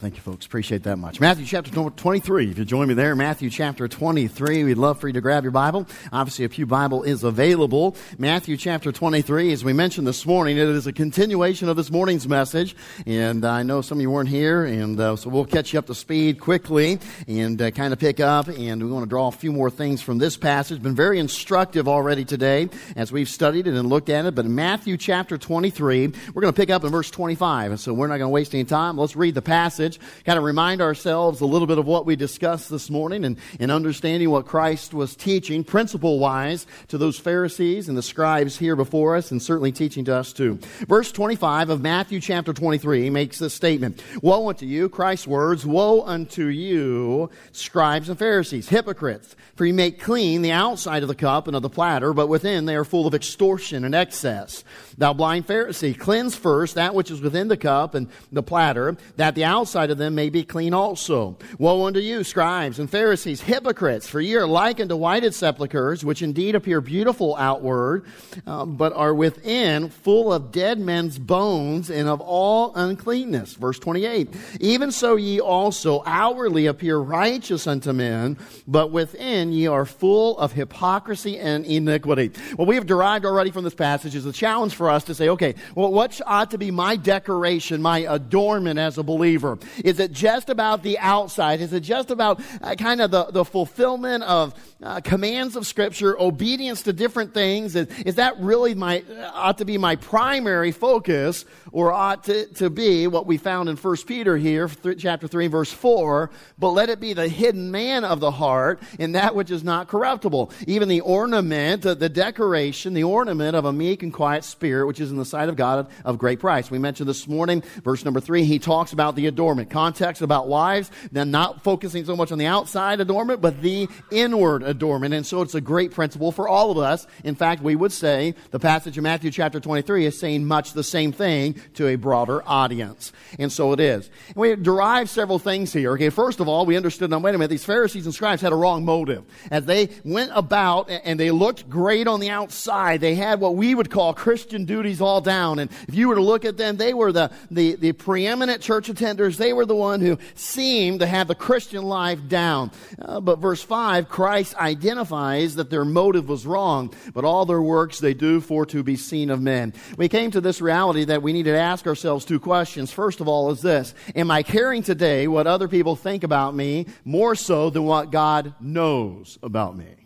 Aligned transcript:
Thank 0.00 0.16
you, 0.16 0.22
folks. 0.22 0.44
Appreciate 0.44 0.82
that 0.82 0.96
much. 0.96 1.20
Matthew 1.20 1.46
chapter 1.46 1.70
23. 1.70 2.50
If 2.50 2.58
you 2.58 2.64
join 2.64 2.88
me 2.88 2.94
there, 2.94 3.14
Matthew 3.14 3.48
chapter 3.48 3.86
23. 3.86 4.64
We'd 4.64 4.76
love 4.76 4.98
for 4.98 5.06
you 5.06 5.12
to 5.12 5.20
grab 5.20 5.44
your 5.44 5.52
Bible. 5.52 5.86
Obviously, 6.12 6.44
a 6.44 6.48
Pew 6.48 6.66
Bible 6.66 7.04
is 7.04 7.22
available. 7.22 7.94
Matthew 8.18 8.56
chapter 8.56 8.90
23, 8.90 9.52
as 9.52 9.62
we 9.62 9.72
mentioned 9.72 10.04
this 10.04 10.26
morning, 10.26 10.56
it 10.56 10.66
is 10.66 10.88
a 10.88 10.92
continuation 10.92 11.68
of 11.68 11.76
this 11.76 11.92
morning's 11.92 12.26
message. 12.26 12.74
And 13.06 13.44
I 13.44 13.62
know 13.62 13.82
some 13.82 13.98
of 13.98 14.02
you 14.02 14.10
weren't 14.10 14.28
here, 14.28 14.64
and 14.64 14.98
uh, 14.98 15.14
so 15.14 15.30
we'll 15.30 15.44
catch 15.44 15.72
you 15.72 15.78
up 15.78 15.86
to 15.86 15.94
speed 15.94 16.40
quickly 16.40 16.98
and 17.28 17.62
uh, 17.62 17.70
kind 17.70 17.92
of 17.92 18.00
pick 18.00 18.18
up. 18.18 18.48
And 18.48 18.82
we 18.82 18.90
want 18.90 19.04
to 19.04 19.08
draw 19.08 19.28
a 19.28 19.32
few 19.32 19.52
more 19.52 19.70
things 19.70 20.02
from 20.02 20.18
this 20.18 20.36
passage. 20.36 20.82
Been 20.82 20.96
very 20.96 21.20
instructive 21.20 21.86
already 21.86 22.24
today 22.24 22.68
as 22.96 23.12
we've 23.12 23.28
studied 23.28 23.68
it 23.68 23.74
and 23.74 23.88
looked 23.88 24.08
at 24.08 24.24
it. 24.24 24.34
But 24.34 24.44
in 24.44 24.56
Matthew 24.56 24.96
chapter 24.96 25.38
23, 25.38 26.08
we're 26.34 26.42
going 26.42 26.52
to 26.52 26.60
pick 26.60 26.70
up 26.70 26.82
in 26.82 26.90
verse 26.90 27.12
25. 27.12 27.70
And 27.70 27.80
so 27.80 27.94
we're 27.94 28.08
not 28.08 28.18
going 28.18 28.22
to 28.22 28.34
waste 28.34 28.54
any 28.54 28.64
time. 28.64 28.98
Let's 28.98 29.14
read 29.14 29.36
the 29.36 29.42
passage 29.42 29.83
passage, 29.84 30.00
kind 30.24 30.38
of 30.38 30.44
remind 30.44 30.80
ourselves 30.80 31.40
a 31.40 31.46
little 31.46 31.66
bit 31.66 31.78
of 31.78 31.86
what 31.86 32.06
we 32.06 32.16
discussed 32.16 32.70
this 32.70 32.90
morning 32.90 33.24
and, 33.24 33.36
and 33.60 33.70
understanding 33.70 34.30
what 34.30 34.46
Christ 34.46 34.94
was 34.94 35.14
teaching, 35.14 35.64
principle 35.64 36.18
wise, 36.18 36.66
to 36.88 36.98
those 36.98 37.18
Pharisees 37.18 37.88
and 37.88 37.96
the 37.96 38.02
scribes 38.02 38.58
here 38.58 38.76
before 38.76 39.16
us, 39.16 39.30
and 39.30 39.42
certainly 39.42 39.72
teaching 39.72 40.04
to 40.06 40.14
us 40.14 40.32
too. 40.32 40.58
Verse 40.88 41.12
25 41.12 41.70
of 41.70 41.80
Matthew 41.80 42.20
chapter 42.20 42.52
23 42.52 43.10
makes 43.10 43.38
this 43.38 43.54
statement 43.54 44.02
Woe 44.22 44.48
unto 44.48 44.66
you, 44.66 44.88
Christ's 44.88 45.26
words, 45.26 45.66
woe 45.66 46.02
unto 46.02 46.46
you, 46.46 47.30
scribes 47.52 48.08
and 48.08 48.18
Pharisees, 48.18 48.68
hypocrites, 48.68 49.36
for 49.56 49.66
you 49.66 49.74
make 49.74 50.00
clean 50.00 50.42
the 50.42 50.52
outside 50.52 51.02
of 51.02 51.08
the 51.08 51.14
cup 51.14 51.46
and 51.46 51.56
of 51.56 51.62
the 51.62 51.68
platter, 51.68 52.12
but 52.12 52.28
within 52.28 52.64
they 52.64 52.76
are 52.76 52.84
full 52.84 53.06
of 53.06 53.14
extortion 53.14 53.84
and 53.84 53.94
excess. 53.94 54.64
Thou 54.96 55.12
blind 55.12 55.46
Pharisee, 55.46 55.98
cleanse 55.98 56.36
first 56.36 56.74
that 56.74 56.94
which 56.94 57.10
is 57.10 57.20
within 57.20 57.48
the 57.48 57.56
cup 57.56 57.94
and 57.94 58.08
the 58.32 58.42
platter, 58.42 58.96
that 59.16 59.34
the 59.34 59.44
outside 59.44 59.73
of 59.90 59.98
them 59.98 60.14
may 60.14 60.30
be 60.30 60.44
clean 60.44 60.72
also. 60.72 61.36
Woe 61.58 61.86
unto 61.86 61.98
you, 61.98 62.22
scribes 62.24 62.78
and 62.78 62.88
Pharisees, 62.88 63.40
hypocrites, 63.40 64.08
for 64.08 64.20
ye 64.20 64.36
are 64.36 64.46
like 64.46 64.78
unto 64.78 64.94
whited 64.94 65.34
sepulchres, 65.34 66.04
which 66.04 66.22
indeed 66.22 66.54
appear 66.54 66.80
beautiful 66.80 67.34
outward, 67.36 68.06
um, 68.46 68.76
but 68.76 68.92
are 68.92 69.12
within 69.12 69.88
full 69.88 70.32
of 70.32 70.52
dead 70.52 70.78
men's 70.78 71.18
bones 71.18 71.90
and 71.90 72.08
of 72.08 72.20
all 72.20 72.72
uncleanness. 72.76 73.54
Verse 73.54 73.80
28. 73.80 74.28
Even 74.60 74.92
so 74.92 75.16
ye 75.16 75.40
also 75.40 76.04
outwardly 76.06 76.66
appear 76.66 76.98
righteous 76.98 77.66
unto 77.66 77.92
men, 77.92 78.38
but 78.68 78.92
within 78.92 79.52
ye 79.52 79.66
are 79.66 79.84
full 79.84 80.38
of 80.38 80.52
hypocrisy 80.52 81.36
and 81.36 81.64
iniquity. 81.66 82.30
What 82.54 82.68
we 82.68 82.76
have 82.76 82.86
derived 82.86 83.24
already 83.24 83.50
from 83.50 83.64
this 83.64 83.74
passage 83.74 84.14
is 84.14 84.24
a 84.24 84.32
challenge 84.32 84.74
for 84.74 84.84
for 84.84 84.90
us 84.90 85.04
to 85.04 85.14
say, 85.14 85.30
okay, 85.30 85.54
well, 85.74 85.90
what 85.90 86.20
ought 86.26 86.50
to 86.50 86.58
be 86.58 86.70
my 86.70 86.94
decoration, 86.94 87.80
my 87.80 88.00
adornment 88.00 88.78
as 88.78 88.98
a 88.98 89.02
believer? 89.02 89.58
Is 89.84 90.00
it 90.00 90.12
just 90.12 90.48
about 90.48 90.82
the 90.82 90.98
outside? 90.98 91.60
Is 91.60 91.72
it 91.72 91.80
just 91.80 92.10
about 92.10 92.40
uh, 92.60 92.74
kind 92.74 93.00
of 93.00 93.10
the, 93.10 93.24
the 93.24 93.44
fulfillment 93.44 94.22
of 94.24 94.54
uh, 94.82 95.00
commands 95.00 95.56
of 95.56 95.66
Scripture, 95.66 96.18
obedience 96.20 96.82
to 96.82 96.92
different 96.92 97.34
things? 97.34 97.76
Is, 97.76 97.88
is 98.00 98.14
that 98.16 98.38
really 98.38 98.74
my, 98.74 99.02
uh, 99.02 99.30
ought 99.34 99.58
to 99.58 99.64
be 99.64 99.78
my 99.78 99.96
primary 99.96 100.72
focus 100.72 101.44
or 101.72 101.92
ought 101.92 102.24
to, 102.24 102.46
to 102.54 102.70
be 102.70 103.06
what 103.06 103.26
we 103.26 103.36
found 103.36 103.68
in 103.68 103.76
1 103.76 103.96
Peter 104.06 104.36
here, 104.36 104.68
th- 104.68 105.00
chapter 105.00 105.26
3, 105.26 105.46
verse 105.46 105.72
4, 105.72 106.30
but 106.58 106.70
let 106.70 106.88
it 106.88 107.00
be 107.00 107.12
the 107.12 107.28
hidden 107.28 107.70
man 107.70 108.04
of 108.04 108.20
the 108.20 108.30
heart 108.30 108.80
and 108.98 109.14
that 109.14 109.34
which 109.34 109.50
is 109.50 109.64
not 109.64 109.88
corruptible. 109.88 110.52
Even 110.66 110.88
the 110.88 111.00
ornament, 111.00 111.84
uh, 111.84 111.94
the 111.94 112.08
decoration, 112.08 112.94
the 112.94 113.04
ornament 113.04 113.56
of 113.56 113.64
a 113.64 113.72
meek 113.72 114.02
and 114.02 114.12
quiet 114.12 114.44
spirit 114.44 114.86
which 114.86 115.00
is 115.00 115.10
in 115.10 115.16
the 115.16 115.24
sight 115.24 115.48
of 115.48 115.56
God 115.56 115.88
of, 116.04 116.18
great 116.18 116.40
price. 116.40 116.70
We 116.70 116.78
mentioned 116.78 117.08
this 117.08 117.26
morning, 117.26 117.62
verse 117.82 118.04
number 118.04 118.20
three, 118.20 118.44
he 118.44 118.58
talks 118.58 118.92
about 118.92 119.16
the 119.16 119.26
adornment. 119.26 119.53
Context 119.70 120.22
about 120.22 120.48
wives, 120.48 120.90
then 121.12 121.30
not 121.30 121.62
focusing 121.62 122.04
so 122.04 122.16
much 122.16 122.32
on 122.32 122.38
the 122.38 122.46
outside 122.46 123.00
adornment, 123.00 123.40
but 123.40 123.62
the 123.62 123.88
inward 124.10 124.62
adornment. 124.62 125.14
And 125.14 125.26
so 125.26 125.42
it's 125.42 125.54
a 125.54 125.60
great 125.60 125.92
principle 125.92 126.32
for 126.32 126.48
all 126.48 126.70
of 126.70 126.78
us. 126.78 127.06
In 127.22 127.34
fact, 127.34 127.62
we 127.62 127.76
would 127.76 127.92
say 127.92 128.34
the 128.50 128.58
passage 128.58 128.98
in 128.98 129.04
Matthew 129.04 129.30
chapter 129.30 129.60
23 129.60 130.06
is 130.06 130.18
saying 130.18 130.44
much 130.44 130.72
the 130.72 130.82
same 130.82 131.12
thing 131.12 131.60
to 131.74 131.86
a 131.88 131.96
broader 131.96 132.42
audience. 132.46 133.12
And 133.38 133.52
so 133.52 133.72
it 133.72 133.80
is. 133.80 134.10
And 134.28 134.36
we 134.36 134.56
derive 134.56 135.08
several 135.08 135.38
things 135.38 135.72
here. 135.72 135.92
Okay, 135.92 136.10
first 136.10 136.40
of 136.40 136.48
all, 136.48 136.66
we 136.66 136.76
understood, 136.76 137.10
now 137.10 137.18
wait 137.18 137.34
a 137.34 137.38
minute, 137.38 137.50
these 137.50 137.64
Pharisees 137.64 138.06
and 138.06 138.14
scribes 138.14 138.42
had 138.42 138.52
a 138.52 138.56
wrong 138.56 138.84
motive. 138.84 139.24
As 139.50 139.64
they 139.64 139.90
went 140.04 140.32
about 140.34 140.90
and 140.90 141.18
they 141.18 141.30
looked 141.30 141.68
great 141.68 142.06
on 142.06 142.20
the 142.20 142.30
outside, 142.30 143.00
they 143.00 143.14
had 143.14 143.40
what 143.40 143.54
we 143.54 143.74
would 143.74 143.90
call 143.90 144.14
Christian 144.14 144.64
duties 144.64 145.00
all 145.00 145.20
down. 145.20 145.58
And 145.58 145.70
if 145.88 145.94
you 145.94 146.08
were 146.08 146.14
to 146.14 146.22
look 146.22 146.44
at 146.44 146.56
them, 146.56 146.76
they 146.76 146.94
were 146.94 147.12
the, 147.12 147.30
the, 147.50 147.74
the 147.76 147.92
preeminent 147.92 148.60
church 148.60 148.88
attenders. 148.88 149.36
They 149.44 149.52
were 149.52 149.66
the 149.66 149.76
one 149.76 150.00
who 150.00 150.16
seemed 150.34 151.00
to 151.00 151.06
have 151.06 151.28
the 151.28 151.34
Christian 151.34 151.82
life 151.82 152.28
down. 152.28 152.70
Uh, 152.98 153.20
but 153.20 153.40
verse 153.40 153.62
5, 153.62 154.08
Christ 154.08 154.54
identifies 154.56 155.56
that 155.56 155.68
their 155.68 155.84
motive 155.84 156.30
was 156.30 156.46
wrong, 156.46 156.94
but 157.12 157.26
all 157.26 157.44
their 157.44 157.60
works 157.60 157.98
they 157.98 158.14
do 158.14 158.40
for 158.40 158.64
to 158.64 158.82
be 158.82 158.96
seen 158.96 159.28
of 159.28 159.42
men. 159.42 159.74
We 159.98 160.08
came 160.08 160.30
to 160.30 160.40
this 160.40 160.62
reality 160.62 161.04
that 161.04 161.20
we 161.20 161.34
need 161.34 161.42
to 161.42 161.58
ask 161.58 161.86
ourselves 161.86 162.24
two 162.24 162.40
questions. 162.40 162.90
First 162.90 163.20
of 163.20 163.28
all 163.28 163.50
is 163.50 163.60
this, 163.60 163.94
am 164.16 164.30
I 164.30 164.42
caring 164.42 164.82
today 164.82 165.28
what 165.28 165.46
other 165.46 165.68
people 165.68 165.94
think 165.94 166.24
about 166.24 166.54
me 166.54 166.86
more 167.04 167.34
so 167.34 167.68
than 167.68 167.84
what 167.84 168.10
God 168.10 168.54
knows 168.60 169.38
about 169.42 169.76
me? 169.76 170.03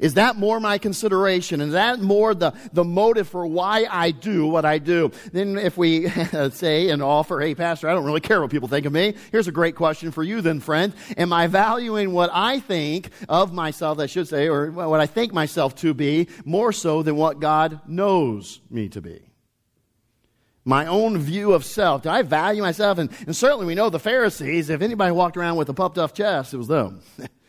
Is 0.00 0.14
that 0.14 0.36
more 0.36 0.60
my 0.60 0.78
consideration? 0.78 1.60
Is 1.60 1.72
that 1.72 2.00
more 2.00 2.34
the, 2.34 2.52
the 2.72 2.84
motive 2.84 3.28
for 3.28 3.46
why 3.46 3.86
I 3.90 4.10
do 4.10 4.46
what 4.46 4.64
I 4.64 4.78
do? 4.78 5.12
Then 5.32 5.56
if 5.58 5.76
we 5.76 6.08
say 6.50 6.90
and 6.90 7.02
offer, 7.02 7.40
hey, 7.40 7.54
Pastor, 7.54 7.88
I 7.88 7.94
don't 7.94 8.04
really 8.04 8.20
care 8.20 8.40
what 8.40 8.50
people 8.50 8.68
think 8.68 8.86
of 8.86 8.92
me. 8.92 9.14
Here's 9.32 9.48
a 9.48 9.52
great 9.52 9.76
question 9.76 10.10
for 10.10 10.22
you 10.22 10.40
then, 10.40 10.60
friend. 10.60 10.94
Am 11.16 11.32
I 11.32 11.46
valuing 11.46 12.12
what 12.12 12.30
I 12.32 12.60
think 12.60 13.10
of 13.28 13.52
myself, 13.52 13.98
I 13.98 14.06
should 14.06 14.28
say, 14.28 14.48
or 14.48 14.70
what 14.70 15.00
I 15.00 15.06
think 15.06 15.32
myself 15.32 15.74
to 15.76 15.94
be, 15.94 16.28
more 16.44 16.72
so 16.72 17.02
than 17.02 17.16
what 17.16 17.40
God 17.40 17.80
knows 17.86 18.60
me 18.70 18.88
to 18.90 19.00
be? 19.00 19.20
my 20.64 20.86
own 20.86 21.18
view 21.18 21.52
of 21.52 21.64
self. 21.64 22.02
Do 22.02 22.08
I 22.08 22.22
value 22.22 22.62
myself? 22.62 22.98
And, 22.98 23.10
and, 23.26 23.36
certainly 23.36 23.66
we 23.66 23.74
know 23.74 23.90
the 23.90 23.98
Pharisees, 23.98 24.70
if 24.70 24.80
anybody 24.80 25.12
walked 25.12 25.36
around 25.36 25.56
with 25.56 25.68
a 25.68 25.74
puffed 25.74 25.98
up 25.98 26.14
chest, 26.14 26.54
it 26.54 26.56
was 26.56 26.68
them. 26.68 27.02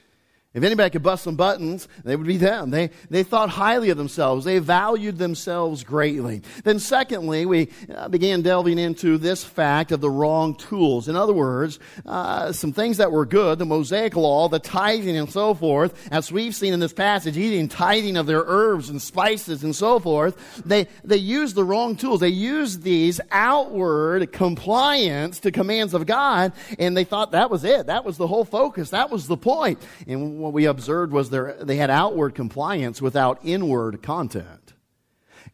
If 0.55 0.63
anybody 0.63 0.89
could 0.89 1.03
bust 1.03 1.25
some 1.25 1.35
buttons, 1.35 1.89
they 2.05 2.15
would 2.15 2.25
be 2.25 2.37
them. 2.37 2.69
They, 2.69 2.89
they 3.09 3.23
thought 3.23 3.49
highly 3.49 3.89
of 3.89 3.97
themselves. 3.97 4.45
They 4.45 4.59
valued 4.59 5.17
themselves 5.17 5.83
greatly. 5.83 6.43
Then 6.63 6.79
secondly, 6.79 7.45
we 7.45 7.67
uh, 7.93 8.07
began 8.07 8.41
delving 8.41 8.79
into 8.79 9.17
this 9.17 9.43
fact 9.43 9.91
of 9.91 9.99
the 9.99 10.09
wrong 10.09 10.55
tools. 10.55 11.09
In 11.09 11.17
other 11.17 11.33
words, 11.33 11.77
uh, 12.05 12.53
some 12.53 12.71
things 12.71 12.95
that 12.97 13.11
were 13.11 13.25
good, 13.25 13.59
the 13.59 13.65
Mosaic 13.65 14.15
law, 14.15 14.47
the 14.47 14.59
tithing 14.59 15.17
and 15.17 15.29
so 15.29 15.53
forth, 15.53 16.07
as 16.09 16.31
we've 16.31 16.55
seen 16.55 16.73
in 16.73 16.79
this 16.79 16.93
passage, 16.93 17.37
eating 17.37 17.67
tithing 17.67 18.15
of 18.15 18.25
their 18.25 18.45
herbs 18.47 18.89
and 18.89 19.01
spices 19.01 19.65
and 19.65 19.75
so 19.75 19.99
forth, 19.99 20.63
they, 20.65 20.87
they 21.03 21.17
used 21.17 21.55
the 21.55 21.65
wrong 21.65 21.97
tools. 21.97 22.21
They 22.21 22.29
used 22.29 22.81
these 22.81 23.19
outward 23.29 24.31
compliance 24.31 25.41
to 25.41 25.51
commands 25.51 25.93
of 25.93 26.05
God, 26.05 26.53
and 26.79 26.95
they 26.95 27.03
thought 27.03 27.31
that 27.31 27.51
was 27.51 27.65
it. 27.65 27.87
That 27.87 28.05
was 28.05 28.15
the 28.15 28.27
whole 28.27 28.45
focus. 28.45 28.91
That 28.91 29.09
was 29.11 29.27
the 29.27 29.35
point. 29.35 29.81
And 30.07 30.44
what 30.45 30.53
we 30.53 30.65
observed 30.65 31.11
was 31.11 31.31
they 31.31 31.75
had 31.75 31.89
outward 31.89 32.35
compliance 32.35 33.01
without 33.01 33.39
inward 33.43 34.03
content. 34.03 34.75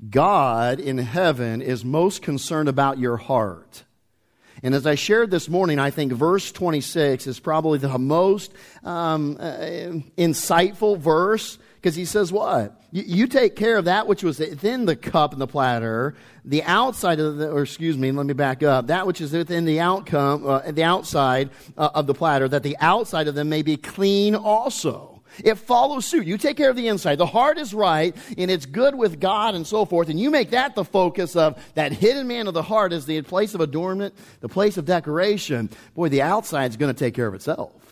God 0.09 0.81
in 0.81 0.97
heaven 0.97 1.61
is 1.61 1.85
most 1.85 2.21
concerned 2.21 2.67
about 2.67 2.99
your 2.99 3.15
heart. 3.15 3.85
And 4.61 4.75
as 4.75 4.85
I 4.85 4.95
shared 4.95 5.31
this 5.31 5.47
morning, 5.47 5.79
I 5.79 5.91
think 5.91 6.11
verse 6.11 6.51
26 6.51 7.25
is 7.25 7.39
probably 7.39 7.79
the 7.79 7.97
most 7.97 8.51
um, 8.83 9.37
uh, 9.39 9.59
insightful 10.17 10.97
verse 10.97 11.57
because 11.81 11.95
he 11.95 12.05
says, 12.05 12.31
What? 12.31 12.79
You, 12.91 13.03
you, 13.05 13.27
take 13.27 13.55
care 13.55 13.77
of 13.77 13.85
that 13.85 14.05
which 14.05 14.23
was 14.23 14.39
within 14.39 14.85
the 14.85 14.95
cup 14.95 15.31
and 15.31 15.41
the 15.41 15.47
platter, 15.47 16.13
the 16.45 16.61
outside 16.63 17.19
of 17.19 17.37
the, 17.37 17.49
or 17.49 17.63
excuse 17.63 17.97
me, 17.97 18.11
let 18.11 18.25
me 18.25 18.33
back 18.33 18.61
up, 18.61 18.87
that 18.87 19.07
which 19.07 19.19
is 19.19 19.33
within 19.33 19.65
the 19.65 19.79
outcome, 19.79 20.45
uh, 20.45 20.71
the 20.71 20.83
outside 20.83 21.49
uh, 21.77 21.89
of 21.95 22.05
the 22.05 22.13
platter, 22.13 22.47
that 22.47 22.63
the 22.63 22.77
outside 22.79 23.27
of 23.27 23.35
them 23.35 23.49
may 23.49 23.63
be 23.63 23.77
clean 23.77 24.35
also. 24.35 25.23
It 25.43 25.55
follows 25.55 26.05
suit. 26.05 26.27
You 26.27 26.37
take 26.37 26.57
care 26.57 26.69
of 26.69 26.75
the 26.75 26.89
inside. 26.89 27.17
The 27.17 27.25
heart 27.25 27.57
is 27.57 27.73
right 27.73 28.15
and 28.37 28.51
it's 28.51 28.65
good 28.65 28.95
with 28.95 29.19
God 29.19 29.55
and 29.55 29.65
so 29.65 29.85
forth. 29.85 30.09
And 30.09 30.19
you 30.19 30.29
make 30.29 30.49
that 30.49 30.75
the 30.75 30.83
focus 30.83 31.37
of 31.37 31.57
that 31.75 31.93
hidden 31.93 32.27
man 32.27 32.47
of 32.47 32.53
the 32.53 32.61
heart 32.61 32.91
is 32.91 33.05
the 33.05 33.21
place 33.21 33.53
of 33.53 33.61
adornment, 33.61 34.13
the 34.41 34.49
place 34.49 34.77
of 34.77 34.83
decoration. 34.83 35.69
Boy, 35.95 36.09
the 36.09 36.21
outside 36.21 36.71
is 36.71 36.77
going 36.77 36.93
to 36.93 36.99
take 36.99 37.13
care 37.13 37.27
of 37.27 37.33
itself. 37.33 37.90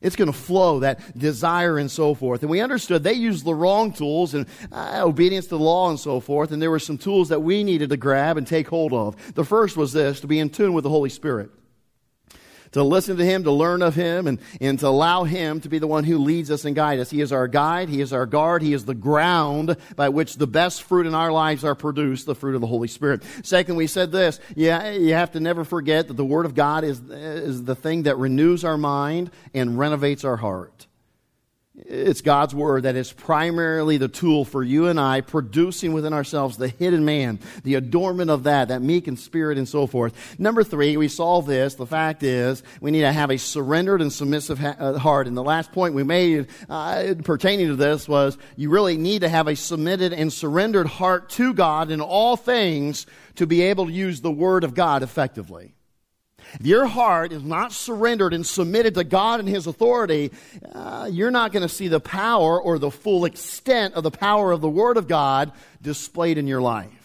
It's 0.00 0.14
going 0.14 0.30
to 0.30 0.38
flow, 0.38 0.80
that 0.80 1.18
desire 1.18 1.76
and 1.76 1.90
so 1.90 2.14
forth. 2.14 2.42
And 2.42 2.50
we 2.50 2.60
understood 2.60 3.02
they 3.02 3.14
used 3.14 3.44
the 3.44 3.54
wrong 3.54 3.92
tools 3.92 4.32
and 4.32 4.46
uh, 4.70 5.00
obedience 5.04 5.46
to 5.46 5.56
the 5.56 5.64
law 5.64 5.90
and 5.90 5.98
so 5.98 6.20
forth. 6.20 6.52
And 6.52 6.62
there 6.62 6.70
were 6.70 6.78
some 6.78 6.98
tools 6.98 7.30
that 7.30 7.40
we 7.40 7.64
needed 7.64 7.90
to 7.90 7.96
grab 7.96 8.36
and 8.36 8.46
take 8.46 8.68
hold 8.68 8.92
of. 8.92 9.34
The 9.34 9.44
first 9.44 9.76
was 9.76 9.92
this 9.92 10.20
to 10.20 10.28
be 10.28 10.38
in 10.38 10.50
tune 10.50 10.72
with 10.72 10.84
the 10.84 10.90
Holy 10.90 11.10
Spirit. 11.10 11.50
To 12.72 12.82
listen 12.82 13.16
to 13.16 13.24
Him, 13.24 13.44
to 13.44 13.52
learn 13.52 13.82
of 13.82 13.94
Him, 13.94 14.26
and, 14.26 14.38
and 14.60 14.78
to 14.80 14.88
allow 14.88 15.24
Him 15.24 15.60
to 15.60 15.68
be 15.68 15.78
the 15.78 15.86
one 15.86 16.04
who 16.04 16.18
leads 16.18 16.50
us 16.50 16.64
and 16.64 16.74
guides 16.74 17.00
us. 17.00 17.10
He 17.10 17.20
is 17.20 17.32
our 17.32 17.48
guide, 17.48 17.88
He 17.88 18.00
is 18.00 18.12
our 18.12 18.26
guard, 18.26 18.62
He 18.62 18.72
is 18.72 18.84
the 18.84 18.94
ground 18.94 19.76
by 19.96 20.08
which 20.08 20.36
the 20.36 20.46
best 20.46 20.82
fruit 20.82 21.06
in 21.06 21.14
our 21.14 21.30
lives 21.30 21.64
are 21.64 21.74
produced, 21.74 22.26
the 22.26 22.34
fruit 22.34 22.54
of 22.54 22.60
the 22.60 22.66
Holy 22.66 22.88
Spirit. 22.88 23.22
Second, 23.42 23.76
we 23.76 23.86
said 23.86 24.12
this, 24.12 24.40
yeah, 24.56 24.90
you 24.90 25.14
have 25.14 25.32
to 25.32 25.40
never 25.40 25.64
forget 25.64 26.08
that 26.08 26.16
the 26.16 26.24
Word 26.24 26.46
of 26.46 26.54
God 26.54 26.82
is, 26.84 27.00
is 27.10 27.62
the 27.64 27.76
thing 27.76 28.02
that 28.04 28.16
renews 28.18 28.64
our 28.64 28.78
mind 28.78 29.30
and 29.54 29.78
renovates 29.78 30.24
our 30.24 30.36
heart. 30.36 30.87
It's 31.86 32.22
God's 32.22 32.54
Word 32.54 32.82
that 32.82 32.96
is 32.96 33.12
primarily 33.12 33.98
the 33.98 34.08
tool 34.08 34.44
for 34.44 34.64
you 34.64 34.88
and 34.88 34.98
I 34.98 35.20
producing 35.20 35.92
within 35.92 36.12
ourselves 36.12 36.56
the 36.56 36.68
hidden 36.68 37.04
man, 37.04 37.38
the 37.62 37.76
adornment 37.76 38.30
of 38.30 38.44
that, 38.44 38.68
that 38.68 38.82
meek 38.82 39.06
and 39.06 39.18
spirit 39.18 39.58
and 39.58 39.68
so 39.68 39.86
forth. 39.86 40.38
Number 40.40 40.64
three, 40.64 40.96
we 40.96 41.06
saw 41.08 41.40
this. 41.40 41.76
The 41.76 41.86
fact 41.86 42.22
is, 42.22 42.62
we 42.80 42.90
need 42.90 43.02
to 43.02 43.12
have 43.12 43.30
a 43.30 43.38
surrendered 43.38 44.02
and 44.02 44.12
submissive 44.12 44.62
uh, 44.62 44.98
heart. 44.98 45.28
And 45.28 45.36
the 45.36 45.42
last 45.42 45.70
point 45.70 45.94
we 45.94 46.02
made 46.02 46.48
uh, 46.68 47.14
pertaining 47.22 47.68
to 47.68 47.76
this 47.76 48.08
was 48.08 48.36
you 48.56 48.70
really 48.70 48.96
need 48.96 49.20
to 49.20 49.28
have 49.28 49.46
a 49.46 49.54
submitted 49.54 50.12
and 50.12 50.32
surrendered 50.32 50.88
heart 50.88 51.30
to 51.30 51.54
God 51.54 51.90
in 51.90 52.00
all 52.00 52.36
things 52.36 53.06
to 53.36 53.46
be 53.46 53.62
able 53.62 53.86
to 53.86 53.92
use 53.92 54.20
the 54.20 54.32
Word 54.32 54.64
of 54.64 54.74
God 54.74 55.04
effectively. 55.04 55.74
If 56.54 56.66
your 56.66 56.86
heart 56.86 57.32
is 57.32 57.42
not 57.42 57.72
surrendered 57.72 58.32
and 58.32 58.46
submitted 58.46 58.94
to 58.94 59.04
God 59.04 59.40
and 59.40 59.48
His 59.48 59.66
authority, 59.66 60.32
uh, 60.72 61.08
you're 61.10 61.30
not 61.30 61.52
going 61.52 61.62
to 61.62 61.68
see 61.68 61.88
the 61.88 62.00
power 62.00 62.60
or 62.60 62.78
the 62.78 62.90
full 62.90 63.24
extent 63.24 63.94
of 63.94 64.02
the 64.02 64.10
power 64.10 64.52
of 64.52 64.60
the 64.60 64.68
Word 64.68 64.96
of 64.96 65.08
God 65.08 65.52
displayed 65.82 66.38
in 66.38 66.46
your 66.46 66.60
life. 66.62 66.98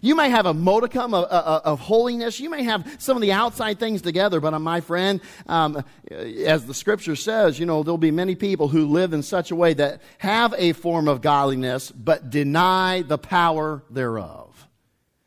You 0.00 0.14
may 0.14 0.30
have 0.30 0.46
a 0.46 0.54
modicum 0.54 1.14
of, 1.14 1.24
of, 1.24 1.62
of, 1.64 1.80
holiness. 1.80 2.40
You 2.40 2.50
may 2.50 2.62
have 2.64 2.96
some 2.98 3.16
of 3.16 3.20
the 3.20 3.32
outside 3.32 3.78
things 3.78 4.02
together, 4.02 4.40
but 4.40 4.54
uh, 4.54 4.58
my 4.58 4.80
friend, 4.80 5.20
um, 5.46 5.82
as 6.10 6.66
the 6.66 6.74
scripture 6.74 7.16
says, 7.16 7.58
you 7.58 7.66
know, 7.66 7.82
there'll 7.82 7.98
be 7.98 8.10
many 8.10 8.34
people 8.34 8.68
who 8.68 8.86
live 8.86 9.12
in 9.12 9.22
such 9.22 9.50
a 9.50 9.56
way 9.56 9.74
that 9.74 10.02
have 10.18 10.54
a 10.56 10.72
form 10.72 11.08
of 11.08 11.20
godliness, 11.20 11.90
but 11.90 12.30
deny 12.30 13.02
the 13.02 13.18
power 13.18 13.82
thereof. 13.90 14.68